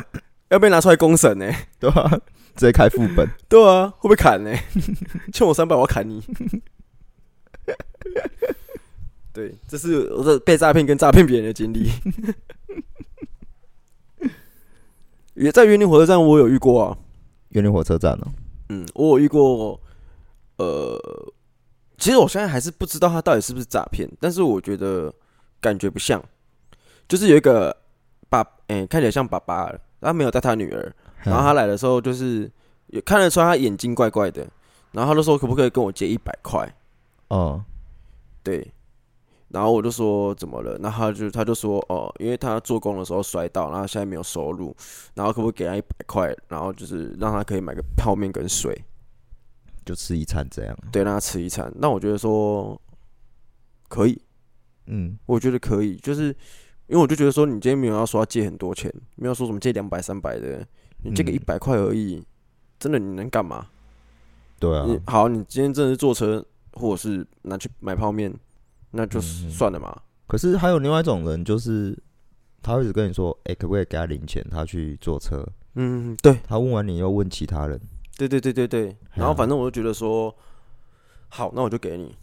[0.49, 2.09] 要被拿出来公审呢， 对吧？
[2.57, 4.53] 直接开副本， 对啊，会不会砍呢？
[5.33, 6.23] 欠我三百，我要砍你。
[9.33, 11.90] 对，这是我的被诈骗跟诈骗别人的经历。
[15.35, 16.99] 也在云林火车站，我有遇过啊。
[17.51, 18.27] 员林火车站呢？
[18.69, 19.81] 嗯，我有遇过，
[20.57, 20.99] 呃，
[21.99, 25.13] 其实我现在还是不知道他到底是不是诈骗，但是我觉得
[25.61, 26.23] 感觉不像，
[27.09, 27.77] 就是有一个
[28.29, 30.93] 爸，哎、欸，看起来像爸爸，他没有带他女儿，
[31.25, 32.51] 然后他来的时候就是
[32.87, 34.47] 也看得出来他眼睛怪怪的，
[34.93, 36.73] 然后他就说可不可以跟我借一百块？
[37.29, 37.63] 哦，
[38.43, 38.73] 对。
[39.53, 40.79] 然后我就说怎么了？
[40.79, 44.75] 那他就他就说哦，因为他做工的时候摔倒，然后现在没有收入，
[45.15, 46.33] 然后可不可以给他一百块？
[46.47, 48.81] 然后就是让他可以买个泡面跟水，
[49.85, 50.79] 就吃一餐这样。
[50.93, 51.73] 对，让他吃一餐。
[51.77, 52.81] 那我觉得说
[53.89, 54.23] 可以，
[54.87, 56.27] 嗯，我觉得可以，就是
[56.87, 60.65] 因为我就觉得说，你今天没有要说要借很多钱，没有说什么借两百三百的，
[61.03, 62.27] 你借个一百块而已，嗯、
[62.79, 63.67] 真的你能干嘛？
[64.61, 68.33] 对啊，你好，你今天真的是坐车，或者是拿去买泡面。
[68.90, 70.03] 那就算了嘛、嗯。
[70.26, 71.96] 可是还有另外一种人，就是
[72.62, 74.44] 他会一直跟你说：“哎、欸，可不可以给他零钱？
[74.50, 76.38] 他去坐车。”嗯，对。
[76.46, 77.81] 他问完你又问其他人。
[78.16, 78.96] 对对对对对。
[79.14, 80.35] 然后反正我就觉得说，
[81.29, 82.14] 好，那我就给你。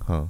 [0.00, 0.28] 哼，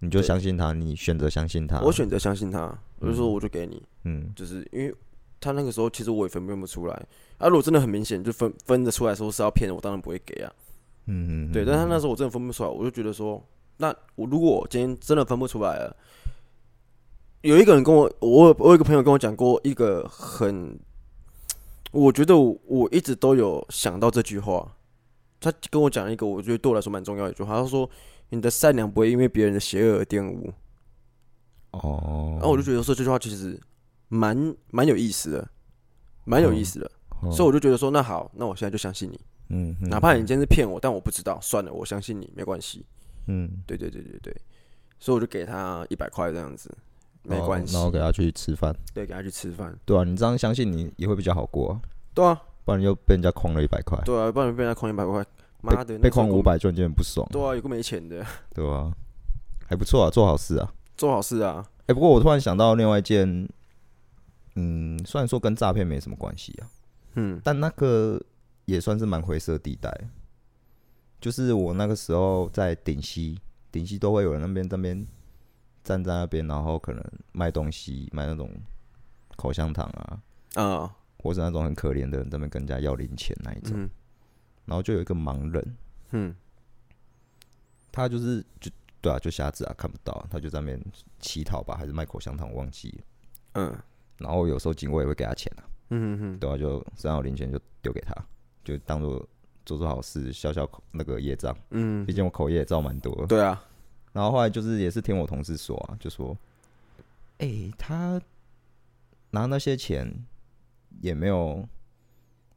[0.00, 1.80] 你就相信他，你选择相信他。
[1.80, 3.82] 我选择相信他，我就说我就给你。
[4.04, 4.94] 嗯，就是因为
[5.40, 6.94] 他那个时候其实我也分辨不出来。
[7.38, 10.52] 啊，如果真的很明显就分分得出来说是要骗人，我当然不会给啊。
[11.06, 11.52] 嗯嗯。
[11.52, 13.40] 对，但他那时候我真的分不出来，我就觉得说。
[13.78, 15.96] 那我如果我今天真的分不出来了，
[17.42, 20.78] 有一个人跟我，我我有一个朋友跟我讲过一个很，
[21.92, 24.72] 我觉得我，我一直都有想到这句话。
[25.38, 27.88] 他跟我讲一个我觉得对我来说蛮重要的一句话，他说
[28.30, 30.50] ：“你的善良不会因为别人的邪恶而玷污。”
[31.72, 33.60] 哦，然后我就觉得说这句话其实
[34.08, 35.48] 蛮蛮有意思的，
[36.24, 36.90] 蛮有意思的，
[37.30, 42.84] 所以我就觉得说那好，那我现在就相信你，嗯，哪怕你今天是骗我，但我不知道，算了，我相信你，没关系。
[43.26, 44.36] 嗯，对对对对对，
[44.98, 46.70] 所以我就给他一百块这样子，
[47.22, 47.74] 没关系。
[47.74, 49.76] 然后给他去吃饭，对，给他去吃饭。
[49.84, 51.80] 对啊，你这样相信你也会比较好过啊。
[52.14, 54.00] 对啊，不然你又被人家诓了一百块。
[54.04, 55.24] 对啊，不然被人家诓一百块，
[55.60, 57.26] 妈的，被诓五百就有点不爽。
[57.30, 58.24] 对啊，有个没钱的。
[58.54, 58.92] 对啊，
[59.66, 61.66] 还不错啊，做好事啊，做好事啊。
[61.86, 63.48] 哎，不过我突然想到另外一件，
[64.54, 66.68] 嗯，虽然说跟诈骗没什么关系啊，
[67.14, 68.20] 嗯，但那个
[68.64, 69.90] 也算是蛮灰色地带。
[71.26, 73.36] 就是我那个时候在顶溪，
[73.72, 75.04] 顶溪都会有人那边这边
[75.82, 78.48] 站在那边，然后可能卖东西，卖那种
[79.34, 80.22] 口香糖啊，
[80.54, 83.72] 啊，或是那种很可怜的人，在那边跟人家要零钱那一种。
[83.76, 83.90] 嗯、
[84.66, 85.76] 然后就有一个盲人，
[86.12, 86.32] 嗯，
[87.90, 90.80] 他就是就对啊，就瞎子啊，看不到，他就在那边
[91.18, 93.04] 乞讨吧，还是卖口香糖，忘记了，
[93.54, 93.76] 嗯，
[94.18, 98.14] 然后有时候警卫也会给他钱啊，嗯哼哼，对啊，就身上有零钱就丢给他，
[98.62, 99.28] 就当做
[99.66, 103.62] 做做好事，消消那个业障，嗯，毕竟我口业也造蛮多，对啊，
[104.14, 106.34] 然后后来就是也是听我同事说啊，就说，
[107.36, 108.18] 哎、欸，他
[109.32, 110.24] 拿那些钱
[111.02, 111.68] 也没有。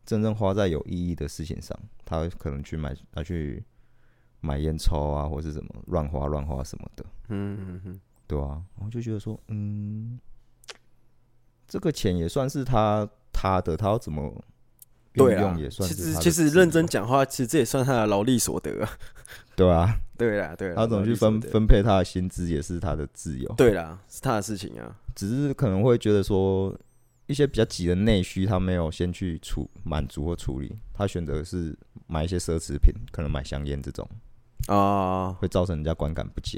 [0.06, 3.64] 真正花在有意义的事情上，他可能去买，他去
[4.40, 10.20] 买烟抽啊，或是什么乱花乱花什么的，嗯嗯嗯，对啊，然后就觉得说，嗯，
[11.68, 14.44] 这个钱也算是他他的，他要怎么
[15.14, 18.88] 运用也算其实其实认真讲话，其实这也算他的劳力所得，
[19.56, 26.76] 对啊，对啊对啦，他怎么去分分配他的薪资也是他的自由，对啦，是他的事情啊，只是可能会觉得说。
[27.28, 34.10] 一些比较急的内需，他没有先去处满足或处理，他选择是买一些奢侈品，可能买香烟这种。
[34.66, 36.58] 啊，会造成人家观感不佳。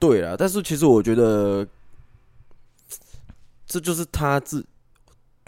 [0.00, 1.64] 对啊，但是其实我觉得
[3.68, 4.66] 这就是他自，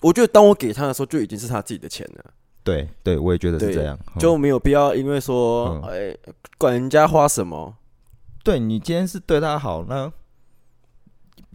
[0.05, 2.25] 我觉得当我给他的时候，就已经是他自己的钱了。
[2.63, 6.19] 对，对我也觉得是这样，就没有必要因为说，哎、嗯欸，
[6.59, 7.77] 管人家花什么。
[8.43, 10.13] 对，你今天是对他好，那。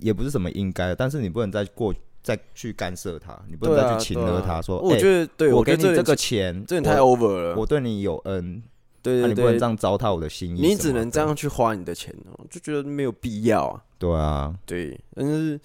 [0.01, 4.79] 也不是什么应该，但是你不能再过再去干涉他，你不能再去请了他说。
[4.79, 7.55] 我觉得，对我给你这个钱，这太 over 了。
[7.57, 8.63] 我对你有恩，
[9.01, 10.61] 对对对，你不能这样糟蹋我的心意。
[10.61, 13.83] 你只能这样去花你的钱哦，就觉得没有必要啊。
[13.97, 15.59] 对啊，对，但是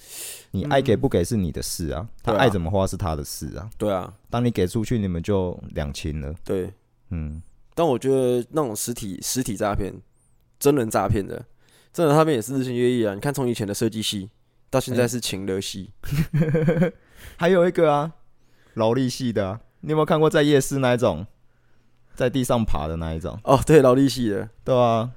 [0.50, 3.68] 你爱给不给是你的事啊，他爱怎么花是他的事啊。
[3.78, 6.34] 对啊，当你给出去，你们就两清了。
[6.44, 6.72] 对，
[7.10, 7.42] 嗯。
[7.76, 9.92] 但我觉得那种实体实体诈骗、
[10.60, 11.44] 真人诈骗的。
[11.92, 13.14] 真人，他们也是日新月异啊！
[13.14, 14.30] 你看，从以前的设计系
[14.70, 15.90] 到现在是情勒系，
[16.32, 16.92] 欸、
[17.36, 18.12] 还有一个啊，
[18.74, 19.60] 劳力系的、啊。
[19.80, 21.26] 你有没有看过在夜市那一种，
[22.14, 23.38] 在地上爬的那一种？
[23.44, 25.10] 哦，对，劳力系的，对啊。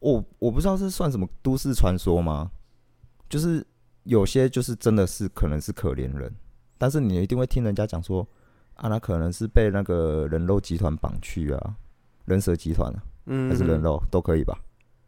[0.00, 2.50] 我我不知道是算什么都市传说吗？
[3.28, 3.66] 就是
[4.04, 6.32] 有些就是真的是可能是可怜人，
[6.78, 8.24] 但是你一定会听人家讲说
[8.74, 11.76] 啊，那可能是被那个人肉集团绑去啊，
[12.26, 14.56] 人蛇集团啊，嗯，还是人肉都可以吧。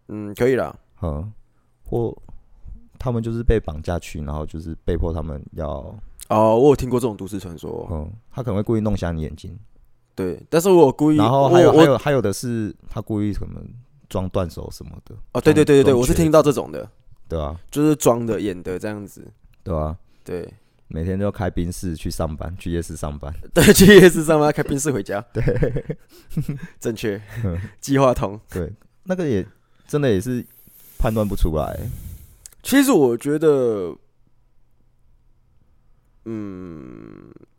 [0.08, 0.76] 嗯，可以啦。
[1.02, 1.32] 嗯，
[1.84, 2.12] 或
[2.98, 5.68] 他们就是被绑架去，然后就是被迫他们要。
[6.28, 7.88] 哦，我有听过这种都市传说。
[7.92, 9.56] 嗯，他可能会故意弄瞎你眼睛。
[10.14, 11.16] 对，但是我故意。
[11.16, 13.64] 然后还有还有还有的是，他故意可能
[14.08, 15.14] 装断手什么的。
[15.32, 16.88] 哦，对对对对对，我是听到这种的。
[17.28, 19.26] 对啊，就是装的演的这样子。
[19.62, 20.52] 对啊，对，
[20.88, 23.32] 每天都要开宾士去上班，去夜市上班。
[23.54, 25.20] 对，去夜市上班，开宾士回家。
[25.32, 25.84] 对，
[26.78, 27.20] 正确。
[27.80, 28.38] 计划通。
[28.50, 28.72] 对，
[29.04, 29.46] 那个也。
[29.90, 30.46] 真的也是
[31.00, 31.76] 判断不出来。
[32.62, 33.92] 其实我觉得，
[36.26, 36.79] 嗯，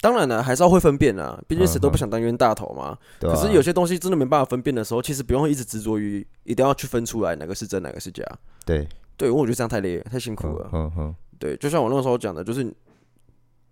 [0.02, 1.40] 当然了，还是要会分辨啊。
[1.48, 2.98] 毕竟谁都不想当冤大头嘛。
[3.20, 8.24] 可是有些东西真的没办法分辨的时候，其实不用一直执着于一定要去分出来哪个是真，哪个是假。
[8.66, 10.70] 对，对，因为我觉得这样太累，太辛苦了。
[10.74, 11.16] 嗯嗯。
[11.38, 12.74] 对，就像我那个时候讲的，就是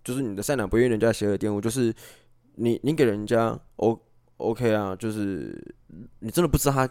[0.03, 1.93] 就是你的善良不愿人家邪恶玷污，就是
[2.55, 3.99] 你你给人家 O
[4.37, 5.75] OK 啊，就是
[6.19, 6.89] 你真的不知道他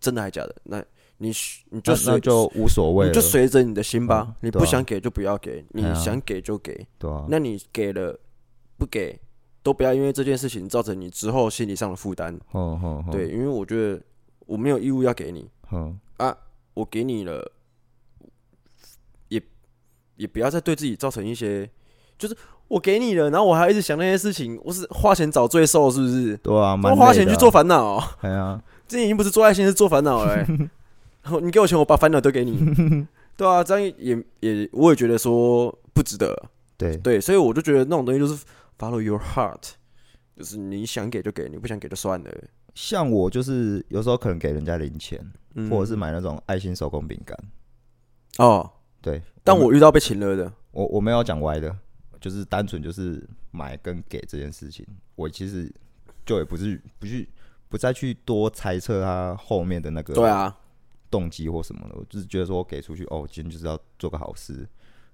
[0.00, 0.84] 真的还假的那。
[1.22, 1.30] 你
[1.68, 4.34] 你就随就无所谓，你就随着你的心吧。
[4.40, 6.72] 你不想给就不要给，你想给就给。
[6.98, 8.18] 对啊，那你给了
[8.80, 9.20] 不给
[9.62, 12.34] 都不要，因为这件事情造成你之后心理上的负担。
[13.12, 14.00] 对，因为我觉得
[14.46, 15.46] 我没有义务要给你。
[16.16, 16.34] 啊，
[16.72, 17.52] 我给你了，
[19.28, 19.40] 也
[20.16, 21.68] 也不要再对自己造成一些，
[22.18, 22.34] 就是
[22.68, 26.36] 我给你了，然后我还一直想那些事情，我是花钱找罪受，是不是？
[26.38, 28.02] 对啊，多花钱去做烦恼。
[28.22, 30.46] 对啊，这已经不是做爱心，是做烦恼了。
[31.42, 32.58] 你给我钱，我把烦恼都给你，
[33.36, 36.34] 对啊，这样也也，我也觉得说不值得，
[36.78, 38.42] 对对，所以我就觉得那种东西就是
[38.80, 39.72] follow your heart，
[40.34, 42.30] 就是你想给就给，你不想给就算了。
[42.74, 45.20] 像我就是有时候可能给人家零钱，
[45.54, 47.36] 嗯、或者是买那种爱心手工饼干。
[48.38, 48.70] 哦，
[49.02, 51.76] 对，但我遇到被请了的，我我没有讲歪的，
[52.18, 55.70] 就是单纯就是买跟给这件事情，我其实
[56.24, 57.28] 就也不是不去
[57.68, 60.56] 不再去多猜测他后面的那个，对啊。
[61.10, 64.64] 动机或什么的，我就是觉得说我给出去哦，今天就是要做个好事，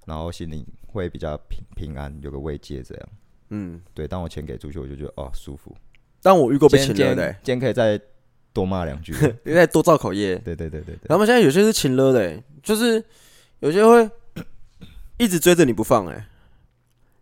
[0.04, 3.08] 然后心里会比较平平安，有个慰藉这样。
[3.50, 4.06] 嗯，对。
[4.06, 5.74] 当我钱给出去，我就觉得哦舒服。
[6.22, 8.00] 但我遇过被请了的、欸，今天可以再
[8.52, 10.36] 多骂两句，你 再多造口业。
[10.38, 11.08] 对对对对对。
[11.08, 13.04] 他们现在有些是请了的、欸，就是
[13.60, 14.10] 有些会
[15.18, 16.26] 一直追着你不放、欸，哎，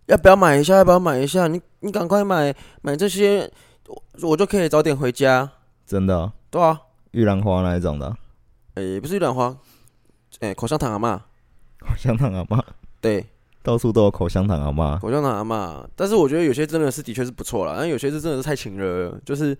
[0.06, 0.76] 要不要买一下？
[0.76, 1.46] 要不要买一下？
[1.48, 3.50] 你你赶快买买这些，
[3.86, 5.50] 我我就可以早点回家。
[5.86, 6.32] 真的？
[6.50, 8.16] 对啊，玉兰花那一种的。
[8.74, 9.56] 诶、欸，不是玉兰花，
[10.40, 11.18] 哎、欸，口香糖阿嬷，
[11.78, 12.62] 口香糖阿嬷，
[13.00, 13.26] 对，
[13.64, 15.82] 到处都有口香糖阿嬷，口香糖阿嬷。
[15.96, 19.56] 但是我觉得有些真的是的确是不错啦，但有些是真的是太情了，就是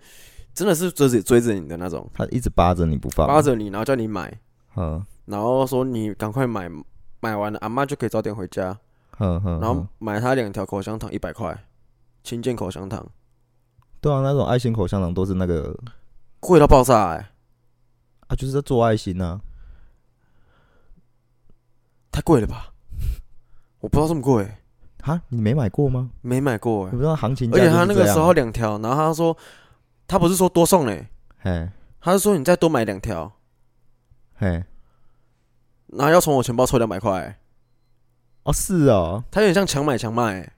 [0.53, 4.31] 真的是追着追着你的那种，他一直扒着你不放，扒着你，然后叫你买，
[4.75, 6.69] 嗯，然后说你赶快买，
[7.19, 8.77] 买完了阿妈就可以早点回家，
[9.17, 11.65] 嗯嗯，然后买他两条口香糖一百块，
[12.23, 13.03] 轻健口香糖。
[13.99, 15.75] 对啊，那种爱心口香糖都是那个
[16.39, 17.29] 贵到爆炸哎、欸！
[18.27, 19.41] 啊，就是在做爱心呢、啊，
[22.11, 22.71] 太贵了吧？
[23.85, 24.47] 我不知道这么贵。
[25.03, 25.21] 啊！
[25.29, 26.09] 你没买过吗？
[26.21, 27.51] 没买过哎、欸，你不知道行情。
[27.53, 29.37] 而且他那个时候两条，然后他说
[30.07, 31.69] 他不是说多送嘞，嘿，
[32.01, 33.31] 他是说你再多买两条，
[34.37, 34.63] 嘿，
[35.89, 37.37] 然后要从我钱包抽两百块。
[38.41, 40.53] 哦，是哦，他有点像强买强卖、欸，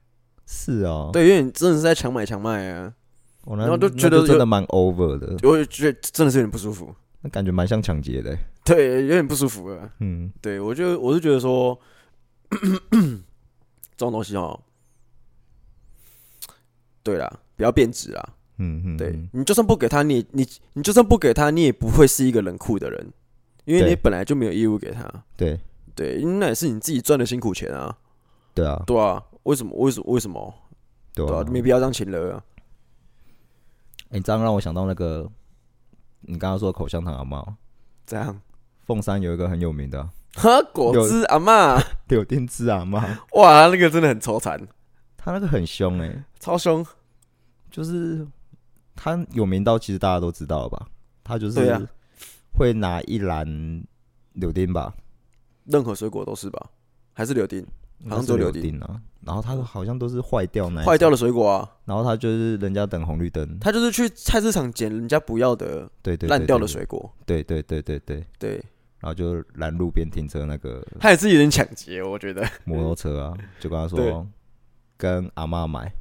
[0.46, 2.94] 是哦，对，有点真的是在强买强卖啊。
[3.46, 9.92] 然后就觉得真的蛮 over 的，我觉得真的是有点不舒服，那感觉蛮像抢劫的，对，有点不舒服了。
[10.00, 11.78] 嗯，对我就我是觉得说，
[13.98, 14.60] 这种东西哦，
[17.04, 18.34] 对啦，不要变质啦。
[18.60, 23.14] 嗯嗯，对你就算不给他，你你你就算不给他，你也不会是一个冷酷的人，
[23.66, 25.08] 因为你本来就没有义务给他。
[25.36, 25.60] 对
[25.94, 27.98] 对，因为那也是你自己赚的辛苦钱啊。
[28.56, 29.72] 对啊，对啊，为什么？
[29.78, 30.14] 为什么？
[30.14, 30.54] 为什么？
[31.14, 32.44] 对啊，没必要这样请了啊。
[34.10, 35.30] 你这样让我想到那个，
[36.22, 37.56] 你刚刚说的口香糖好不好，
[38.06, 38.42] 这样？
[38.86, 44.60] 凤山有一个很有名的，哈果汁阿妈， 柳丁汁阿妈，哇，那个真的很抽残，
[45.17, 46.86] 他那个很凶哎，超凶，
[47.71, 48.26] 就是
[48.95, 50.88] 他有名到其实大家都知道了吧？
[51.23, 51.88] 他就是
[52.58, 53.84] 会拿一篮
[54.34, 54.93] 柳丁吧，
[55.65, 56.69] 任何水果都是吧？
[57.13, 57.65] 还是柳丁？
[58.08, 58.80] 好像都柳丁。
[58.80, 68.23] 啊，然后他好像都是坏掉那坏掉的水果啊，然后他就是人家等红绿灯，他就是去菜市场捡人家不要的，对对烂掉的水果，对对对对对。
[68.38, 68.63] 对，
[69.00, 72.48] 然后就拦路边停车那个，他也是有点抢劫，我觉得。
[72.66, 74.28] 摩托车啊， 就跟他说
[74.98, 75.92] 跟阿妈买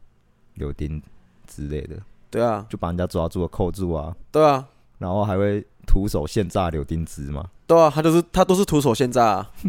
[0.55, 1.03] 柳丁
[1.47, 1.97] 之类的，
[2.31, 4.67] 对啊，就把人家抓住了扣住啊，对啊，
[4.99, 9.51] 然后还会徒手现榨柳丁汁嘛，对啊，他都是他都是徒手现榨啊。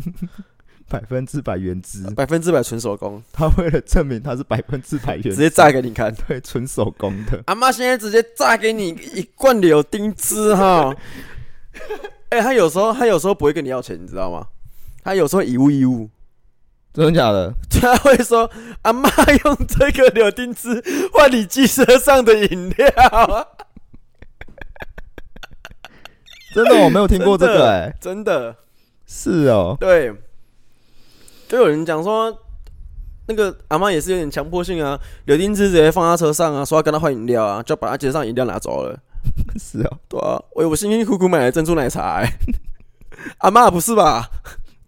[0.90, 3.22] 百分之百原汁，百分之百纯手工。
[3.34, 7.44] 他为了证明他是百分之百原汁，直接榨给你看，对，纯手工的。
[7.48, 10.96] 阿妈现在直接榨给你一罐柳丁汁哈。
[12.30, 14.48] 哎、欸，他有时候他有时候不会跟你要钱，你知道吗？
[15.04, 16.10] 他有时候以物易物，
[16.94, 17.54] 真的假的？
[17.80, 18.50] 他会说
[18.82, 19.10] 阿妈
[19.46, 22.88] 用这个柳丁汁换你机车上的饮料。
[26.54, 28.56] 真的，我没有听过这个、欸，哎，真的
[29.06, 30.14] 是哦，对。
[31.48, 32.38] 就有人讲说，
[33.28, 39.00] 那个阿妈也是有点强迫性啊，柳丁汁直接放他车上啊，说要跟他换饮料啊，就把他街上饮料拿走了。
[39.60, 42.34] 是啊，对啊，我我辛辛苦苦买的珍珠奶茶、欸，
[43.40, 44.30] 阿妈不是吧？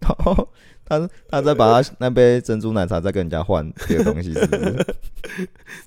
[0.00, 0.48] 然 后
[0.86, 4.86] 他他再把他那杯珍珠奶茶再跟人家换别的东西，是不是？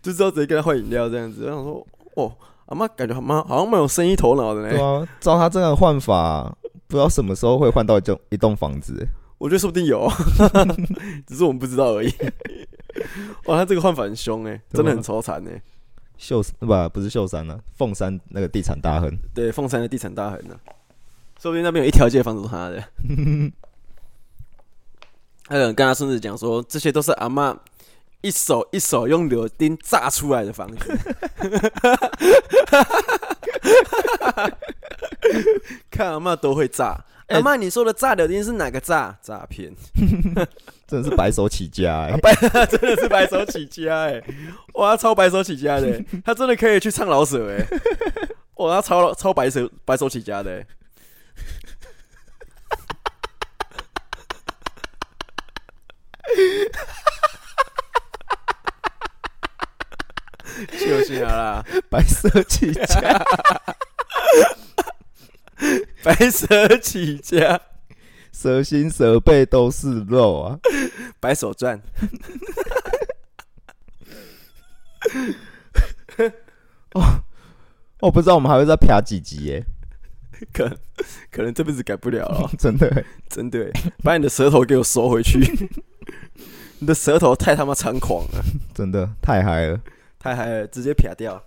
[0.01, 1.45] 就知道直接跟他换饮料这样子。
[1.45, 2.33] 我想说，哦，
[2.67, 4.69] 阿妈感觉阿妈好像蛮有生意头脑的呢。
[4.69, 6.55] 对啊，照他这样换法，
[6.87, 9.07] 不知道什么时候会换到一栋一栋房子。
[9.39, 10.09] 我觉得说不定有，
[11.27, 12.13] 只是我们不知道而已。
[13.45, 15.61] 哇，他这个换法很凶哎，真的很超惨哎。
[16.17, 19.11] 秀不不是秀山呢，凤山那个地产大亨。
[19.33, 20.59] 对，凤山的地产大亨呢，
[21.41, 22.83] 说不定那边有一条街房子是他的。
[25.47, 27.57] 还有人跟他孙子讲说，这些都是阿妈
[28.21, 30.97] 一手一手用柳钉炸出来的房子。
[35.91, 37.03] 看阿妈都会炸。
[37.27, 39.17] 阿妈，你说的炸柳钉是哪个炸？
[39.21, 39.73] 诈骗，
[40.93, 42.19] 真的是白手起家哎、欸，
[42.69, 44.23] 真的是白手起家哎、欸，
[44.75, 47.67] 哇，超白手起家的、欸， 他真的可以去唱老舍哎、欸，
[48.57, 50.67] 哇，他超超白手白手起家的、欸，
[60.79, 63.25] 就行了啦，白手起家。
[66.03, 66.45] 白手
[66.81, 67.59] 起家，
[68.43, 70.59] 蛇心蛇背都是肉啊！
[71.21, 71.81] 白手赚。
[76.93, 77.23] 哦，
[78.01, 79.65] 我不知道我们还会再啪几集耶？
[80.51, 80.69] 可
[81.31, 83.71] 可能这辈子改不了了，真的真的，
[84.03, 85.39] 把你的舌头给我收回去！
[86.79, 88.43] 你的舌头太他妈猖狂了，
[88.73, 89.79] 真的太嗨了，
[90.19, 91.41] 太嗨了，直接啪掉。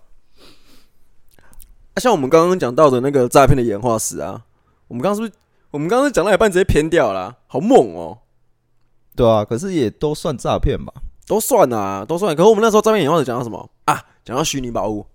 [1.97, 4.45] 像我们刚刚讲到的那个诈骗的演化史啊，
[4.87, 5.33] 我们刚刚是不是？
[5.77, 8.17] 我们刚刚讲到一半直接偏掉了，好猛哦！
[9.15, 10.91] 对啊，可是也都算诈骗吧？
[11.27, 12.35] 都算啊，都算。
[12.35, 14.03] 可是我们那时候诈骗演化史讲到什么啊？
[14.25, 15.05] 讲到虚拟宝物，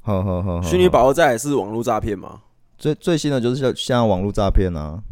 [0.00, 2.42] 好好好，虚拟宝物在是网络诈骗嘛？
[2.78, 5.02] 最最新的就是像像网络诈骗啊。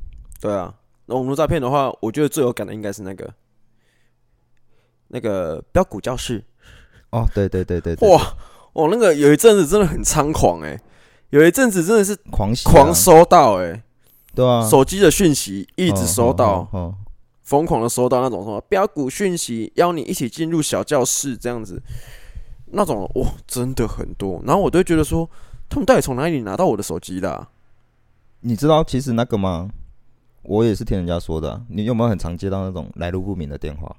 [0.40, 0.72] 对啊，
[1.06, 3.28] 那网络诈骗的话，我觉得最有感的应该是那个
[5.08, 6.44] 那个标股教室。
[7.10, 8.22] 哦，对对对对，对，哇，
[8.74, 10.80] 哦那个有一阵子真的很猖狂哎、欸，
[11.30, 13.82] 有一阵子真的是狂狂收到哎、欸，
[14.34, 16.68] 对啊，手机的讯息一直收到，
[17.42, 21.82] 疯狂的收到那种什么标股讯息，邀你一起进入小教室这样子，
[22.66, 25.28] 那种哇真的很多，然后我都觉得说，
[25.68, 27.48] 他们到底从哪里拿到我的手机的、啊？
[28.40, 29.68] 你知道其实那个吗？
[30.42, 31.60] 我也是听人家说的、啊。
[31.68, 33.94] 你有没有很常接到那种来路不明的电话？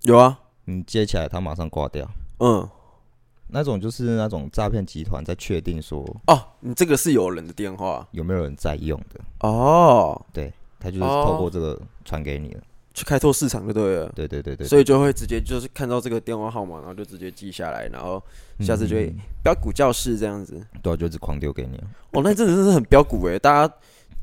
[0.00, 2.04] 有啊，你接起来他马上挂掉。
[2.40, 2.68] 嗯，
[3.48, 9.20] 那种就是那种诈骗集团在确定说，哦，你这个是有人的电话，有没有人在用的？
[9.40, 12.60] 哦，对，他就是透过这个传给你了，
[12.94, 14.10] 去开拓市场就对了。
[14.14, 18.20] 对对对对，所以就会直接就是看到这个电话号码，然后就直接记下来，然后
[18.60, 21.78] 下次就会飙股教室这样子，对啊，就一直狂丢给你。
[22.12, 23.74] 哦，那真的是很标股诶，大家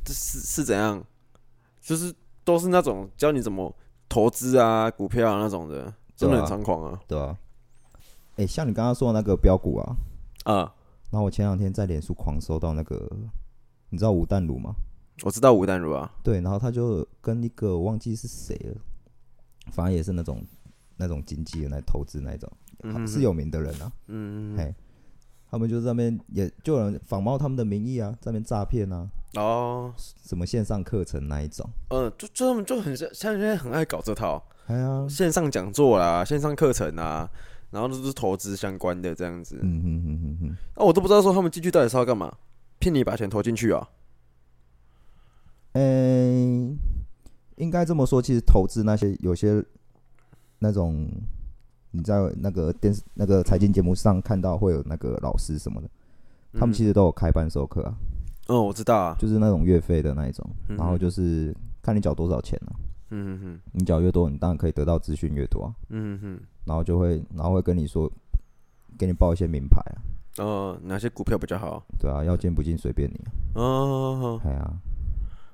[0.08, 1.02] 是是怎样？
[1.82, 2.14] 就是
[2.44, 3.74] 都是那种教你怎么
[4.10, 7.38] 投资啊、股票啊那种的，真的很猖狂啊，对啊。
[8.36, 9.96] 哎、欸，像你刚刚说的那个标股啊，
[10.46, 10.74] 啊，
[11.12, 13.10] 然后我前两天在脸书狂收到那个，
[13.90, 14.74] 你知道吴淡如吗？
[15.24, 18.82] 我知道吴淡如啊，对，然后他就跟一个我忘记是谁了，
[19.72, 20.44] 反正也是那种
[20.98, 22.50] 那种经纪人来投资那种，
[22.84, 24.74] 嗯、哼哼是有名的人啊，嗯，嘿，
[25.50, 37.30] 他们就在那边也就有人仿冒他们的名义啊，在那边诈骗啊，哦，什么线上课程那一种，嗯、呃，就就他们就很像现在很爱搞这套，哎呀，线上讲座啦，线上课程啊。
[37.72, 40.58] 然后都是投资相关的这样子，嗯哼哼哼哼。
[40.76, 42.32] 那我都不知道说他们进去到底是要干嘛，
[42.80, 43.90] 骗你把钱投进去啊？
[45.74, 46.78] 嗯，
[47.56, 49.64] 应该这么说，其实投资那些有些
[50.60, 51.10] 那种
[51.92, 55.90] 你在那个电视那个财经节目上看到会有那个老师什么的，
[56.60, 57.96] 他们其实都有开班授课啊。
[58.48, 62.76] 嗯，我知道啊，就是那种月费的那一种，然后就是看你缴多少钱啊。
[63.14, 65.74] 嗯哼哼，你缴越多，你当然可以得到资讯越多啊。
[65.90, 68.12] 嗯哼哼，然后就会，然后会跟你说，
[68.98, 69.98] 给你报一些名牌啊。
[70.38, 71.84] 哦，哪些股票比较好？
[72.00, 73.20] 对啊，要进不进随便你。
[73.56, 74.74] 哦，对啊，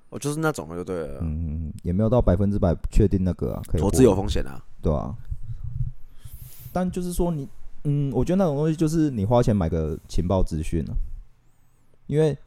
[0.10, 1.20] 我就是那种就对了。
[1.22, 3.82] 嗯，也没有到百分之百确定那个啊，可以。
[3.82, 4.64] 投资有风险啊。
[4.82, 5.16] 对啊。
[6.72, 7.50] 但就是说你，
[7.86, 10.94] 嗯，我觉得那种东西就是你花钱买个情报资讯啊。
[12.06, 12.38] 因为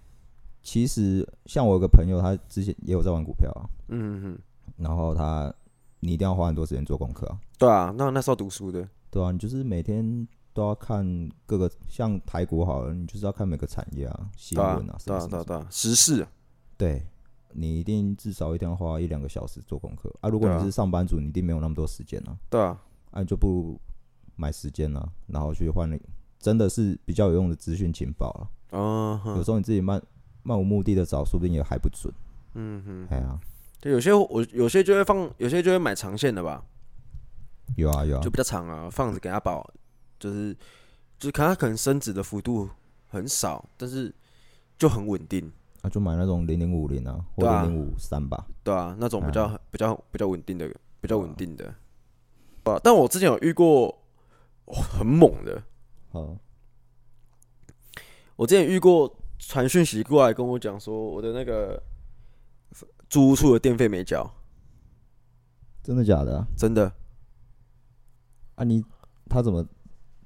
[0.63, 3.67] 其实像我有个朋友，他之前也有在玩股票啊。
[3.89, 4.39] 嗯哼。
[4.77, 5.53] 然后他，
[6.01, 7.39] 你一定要花很多时间做功课啊。
[7.59, 8.87] 对啊，那那时候读书的。
[9.11, 11.05] 对啊，你就是每天都要看
[11.47, 16.27] 各个，像台股好了，你就是要看每个产业啊、新闻啊，什么什么什么，对啊，时事。
[16.77, 17.07] 对，
[17.53, 20.29] 你一定至少一定要花一两个小时做功课啊。
[20.29, 22.37] 如果你是上班族，你一定没有那么多时间啊。
[22.49, 22.81] 对啊，
[23.11, 23.81] 啊，你就不如
[24.37, 26.01] 买时间啊，然后去换那
[26.39, 28.79] 真的是比较有用的资讯情报啊。
[28.79, 29.21] 哦。
[29.37, 30.01] 有时候你自己漫
[30.43, 32.13] 漫无目的的找，说不定也还不准。
[32.55, 33.07] 嗯哼。
[33.11, 33.39] 哎呀。
[33.81, 36.63] 就有些我有些就会放，有些就会买长线的吧。
[37.77, 39.67] 有啊有啊，就比较长啊，放着给他保，
[40.19, 40.53] 就是
[41.19, 42.69] 就是看他可能升值的幅度
[43.09, 44.15] 很少，但是
[44.77, 45.51] 就很稳定。
[45.81, 48.47] 啊，就买那种零零五零啊，或零零五三吧。
[48.63, 50.69] 对啊，那种比较比较比较稳定的，
[51.01, 51.75] 比较稳定的。
[52.65, 54.03] 啊，但我之前有遇过
[54.67, 55.63] 很猛的。
[56.13, 56.37] 啊，
[58.37, 61.83] 我之前遇过传讯息过来跟我讲说我的那个。
[63.11, 64.33] 租屋处的电费没缴，
[65.83, 66.47] 真的假的啊？
[66.57, 66.91] 真的。
[68.55, 68.85] 啊你，你
[69.29, 69.67] 他怎么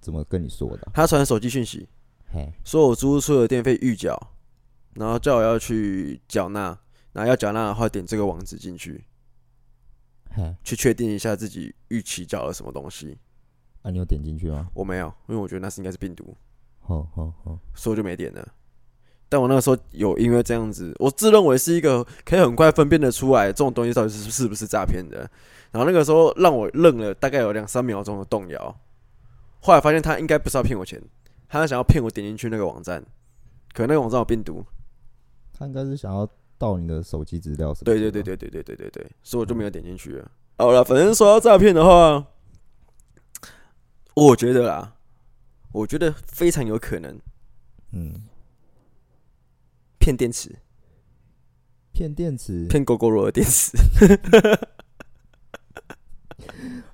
[0.01, 0.91] 怎么跟你说的？
[0.93, 1.89] 他传手机讯息，
[2.31, 4.15] 嘿，说我租屋处的电费预缴，
[4.93, 6.79] 然后叫我要去缴纳，
[7.13, 9.03] 然后要缴纳的话点这个网址进去，
[10.33, 13.17] 嘿，去确定一下自己预期缴了什么东西。
[13.81, 14.69] 啊，你有点进去吗？
[14.75, 16.37] 我没有，因为我觉得那是应该是病毒。
[16.81, 18.55] 好好好，所以我就没点了。
[19.35, 25.29] 但我那个时候有因为这样子，我自认为是一个可以很快分辨得出来这种东西到底是是不是诈骗的。
[25.73, 28.73] 然后那个时候让我愣了大概有两三秒钟的动摇，
[29.59, 31.03] 后来发现他应该不是要骗我钱，
[31.49, 33.05] 他是想要骗我点进去那个网站，
[33.73, 34.65] 可能那个网站有病毒，
[35.53, 37.75] 他应该是想要盗你的手机资料。
[37.85, 40.31] 对对对对对对对对对，所以我就没有点进去了。
[40.59, 42.25] 好了，反正说到诈骗的话，
[44.15, 44.93] 我觉得啦，
[45.73, 47.19] 我觉得非常有可能，
[47.91, 48.15] 嗯。
[50.05, 50.55] 骗电池，
[51.95, 53.75] 骗电池，骗 Gogoro 的电池。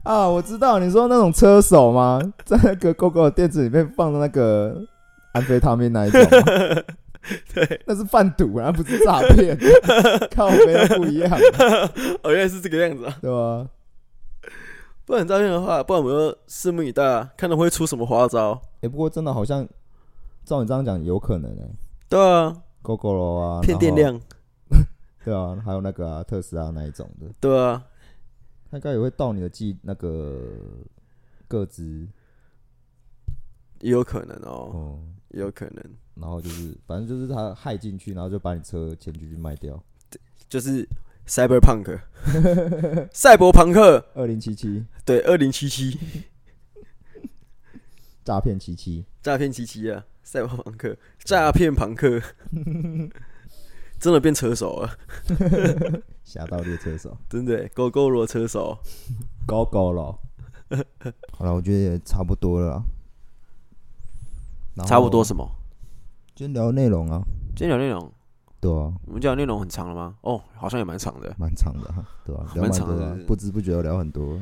[0.04, 2.20] 啊，我知道你说那种车手吗？
[2.44, 4.80] 在那个 Gogoro 电池里面放的那个
[5.32, 6.20] 安非他命那一种，
[7.52, 9.58] 对，那是贩毒啊，不是诈骗。
[10.30, 11.36] 靠，没有不一样。
[12.22, 13.66] 哦，原来是这个样子啊，对吧？
[15.04, 18.52] 不然诈骗的话，不然我们就拭目以待啊，看他会出什么花招。
[18.52, 19.66] 哎、欸，不过真的好像
[20.44, 21.70] 照你这样讲，有可能哎、欸。
[22.08, 22.54] 对啊。
[22.82, 24.20] Gogoro 啊， 骗电量，
[25.24, 27.84] 对啊，还有那个啊，特斯拉那一种的，对啊，
[28.70, 30.40] 他应该也会盗你的记那个
[31.48, 32.08] 个资。
[33.80, 34.98] 也有可能哦，哦，
[35.30, 35.82] 也有可能。
[36.14, 39.82] 然后就是，反正就是他害进去，然后就把你车钱进去卖掉，
[40.50, 40.86] 就是
[41.26, 41.98] Cyberpunk，
[43.10, 45.98] 赛博朋克二零七七，对，二零七七，
[48.22, 52.22] 诈骗七七，诈骗七七啊，赛博朋克，诈骗朋克，
[53.98, 54.96] 真的变车手了，
[56.22, 58.78] 侠盗猎车手，真的狗狗罗车手，
[59.44, 60.16] 狗狗了，
[61.32, 62.80] 好了，我觉得也差不多了，
[64.86, 65.50] 差不多什么？
[66.36, 67.20] 今天聊内容啊，
[67.56, 68.12] 今天聊内容，
[68.60, 70.14] 对啊，我们讲内容很长了吗？
[70.20, 72.46] 哦，好像也蛮长的，蛮长的哈，对吧？
[72.54, 74.40] 蛮长的，不知不觉聊很多。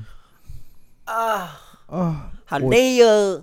[1.04, 1.48] 啊
[1.86, 3.42] 啊，好累哦。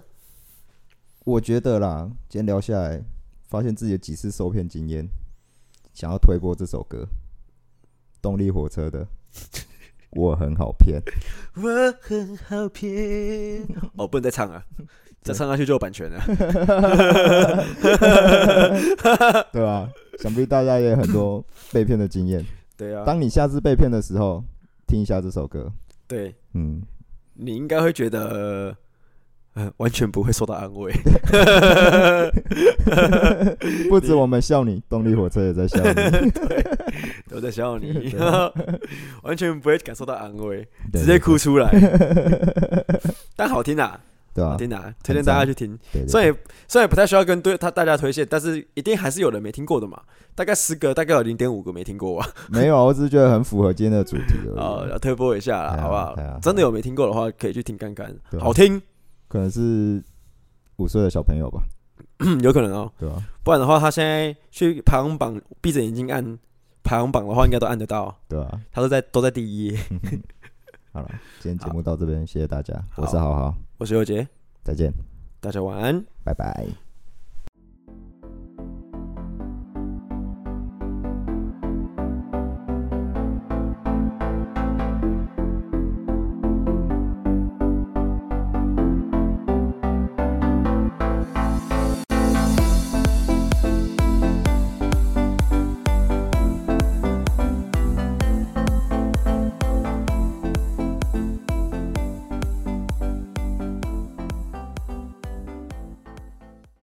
[1.26, 3.04] 我觉得啦，今天聊下来，
[3.48, 5.08] 发现自己有几次受骗经验，
[5.92, 7.08] 想要推播这首歌，
[8.22, 9.08] 动力火车的，
[10.14, 11.02] 我很好骗，
[11.56, 13.66] 我很好骗，
[13.98, 14.64] 哦，不能再唱了。
[15.24, 16.22] 再唱下去就有版权了，
[19.52, 19.90] 对吧、啊？
[20.20, 22.46] 想必大家也有很多被骗的经验。
[22.78, 24.44] 对啊，当你下次被骗的时候，
[24.86, 25.74] 听一下这首歌。
[26.08, 26.84] 对，嗯，
[27.34, 28.78] 你应该会觉得，
[29.56, 30.94] 呃， 完全不会受到安慰。
[33.90, 36.32] 不止我们笑你，动力火车也在笑你，
[37.30, 38.14] 都在笑你，
[39.24, 41.72] 完全不会感受到安慰，直接哭出来。
[43.36, 44.00] 但好听啊。
[44.34, 44.94] 对啊，听啊？
[45.02, 45.80] 推荐大家去听。
[46.10, 46.36] 虽然
[46.68, 49.98] 虽然不太需要跟对他大家推荐，但是一定还是有人没听过的嘛。
[50.36, 52.28] 大概十个，大概有零点五个没听过吧。
[52.50, 54.34] 没有，我只是觉得很符合今天的主题。
[54.58, 56.14] 哦，要推播一下啦，好不好？
[56.42, 58.82] 真的有没听过的话，可以去听看看，好听。
[59.36, 60.02] 可能是
[60.78, 61.62] 五岁的小朋友吧，
[62.42, 62.90] 有可能哦。
[62.98, 66.24] 对啊，不然的话，他现在去排行榜，闭着眼睛按
[66.84, 68.18] 排行榜的话，应该都按得到。
[68.30, 69.80] 对啊，他都在都在第一页。
[70.94, 71.10] 好了，
[71.42, 72.82] 今天节目到这边，谢谢大家。
[72.96, 73.54] 我是豪豪。
[73.78, 74.26] 我是尤杰，
[74.64, 74.90] 再见，
[75.42, 76.85] 大家晚安，拜拜。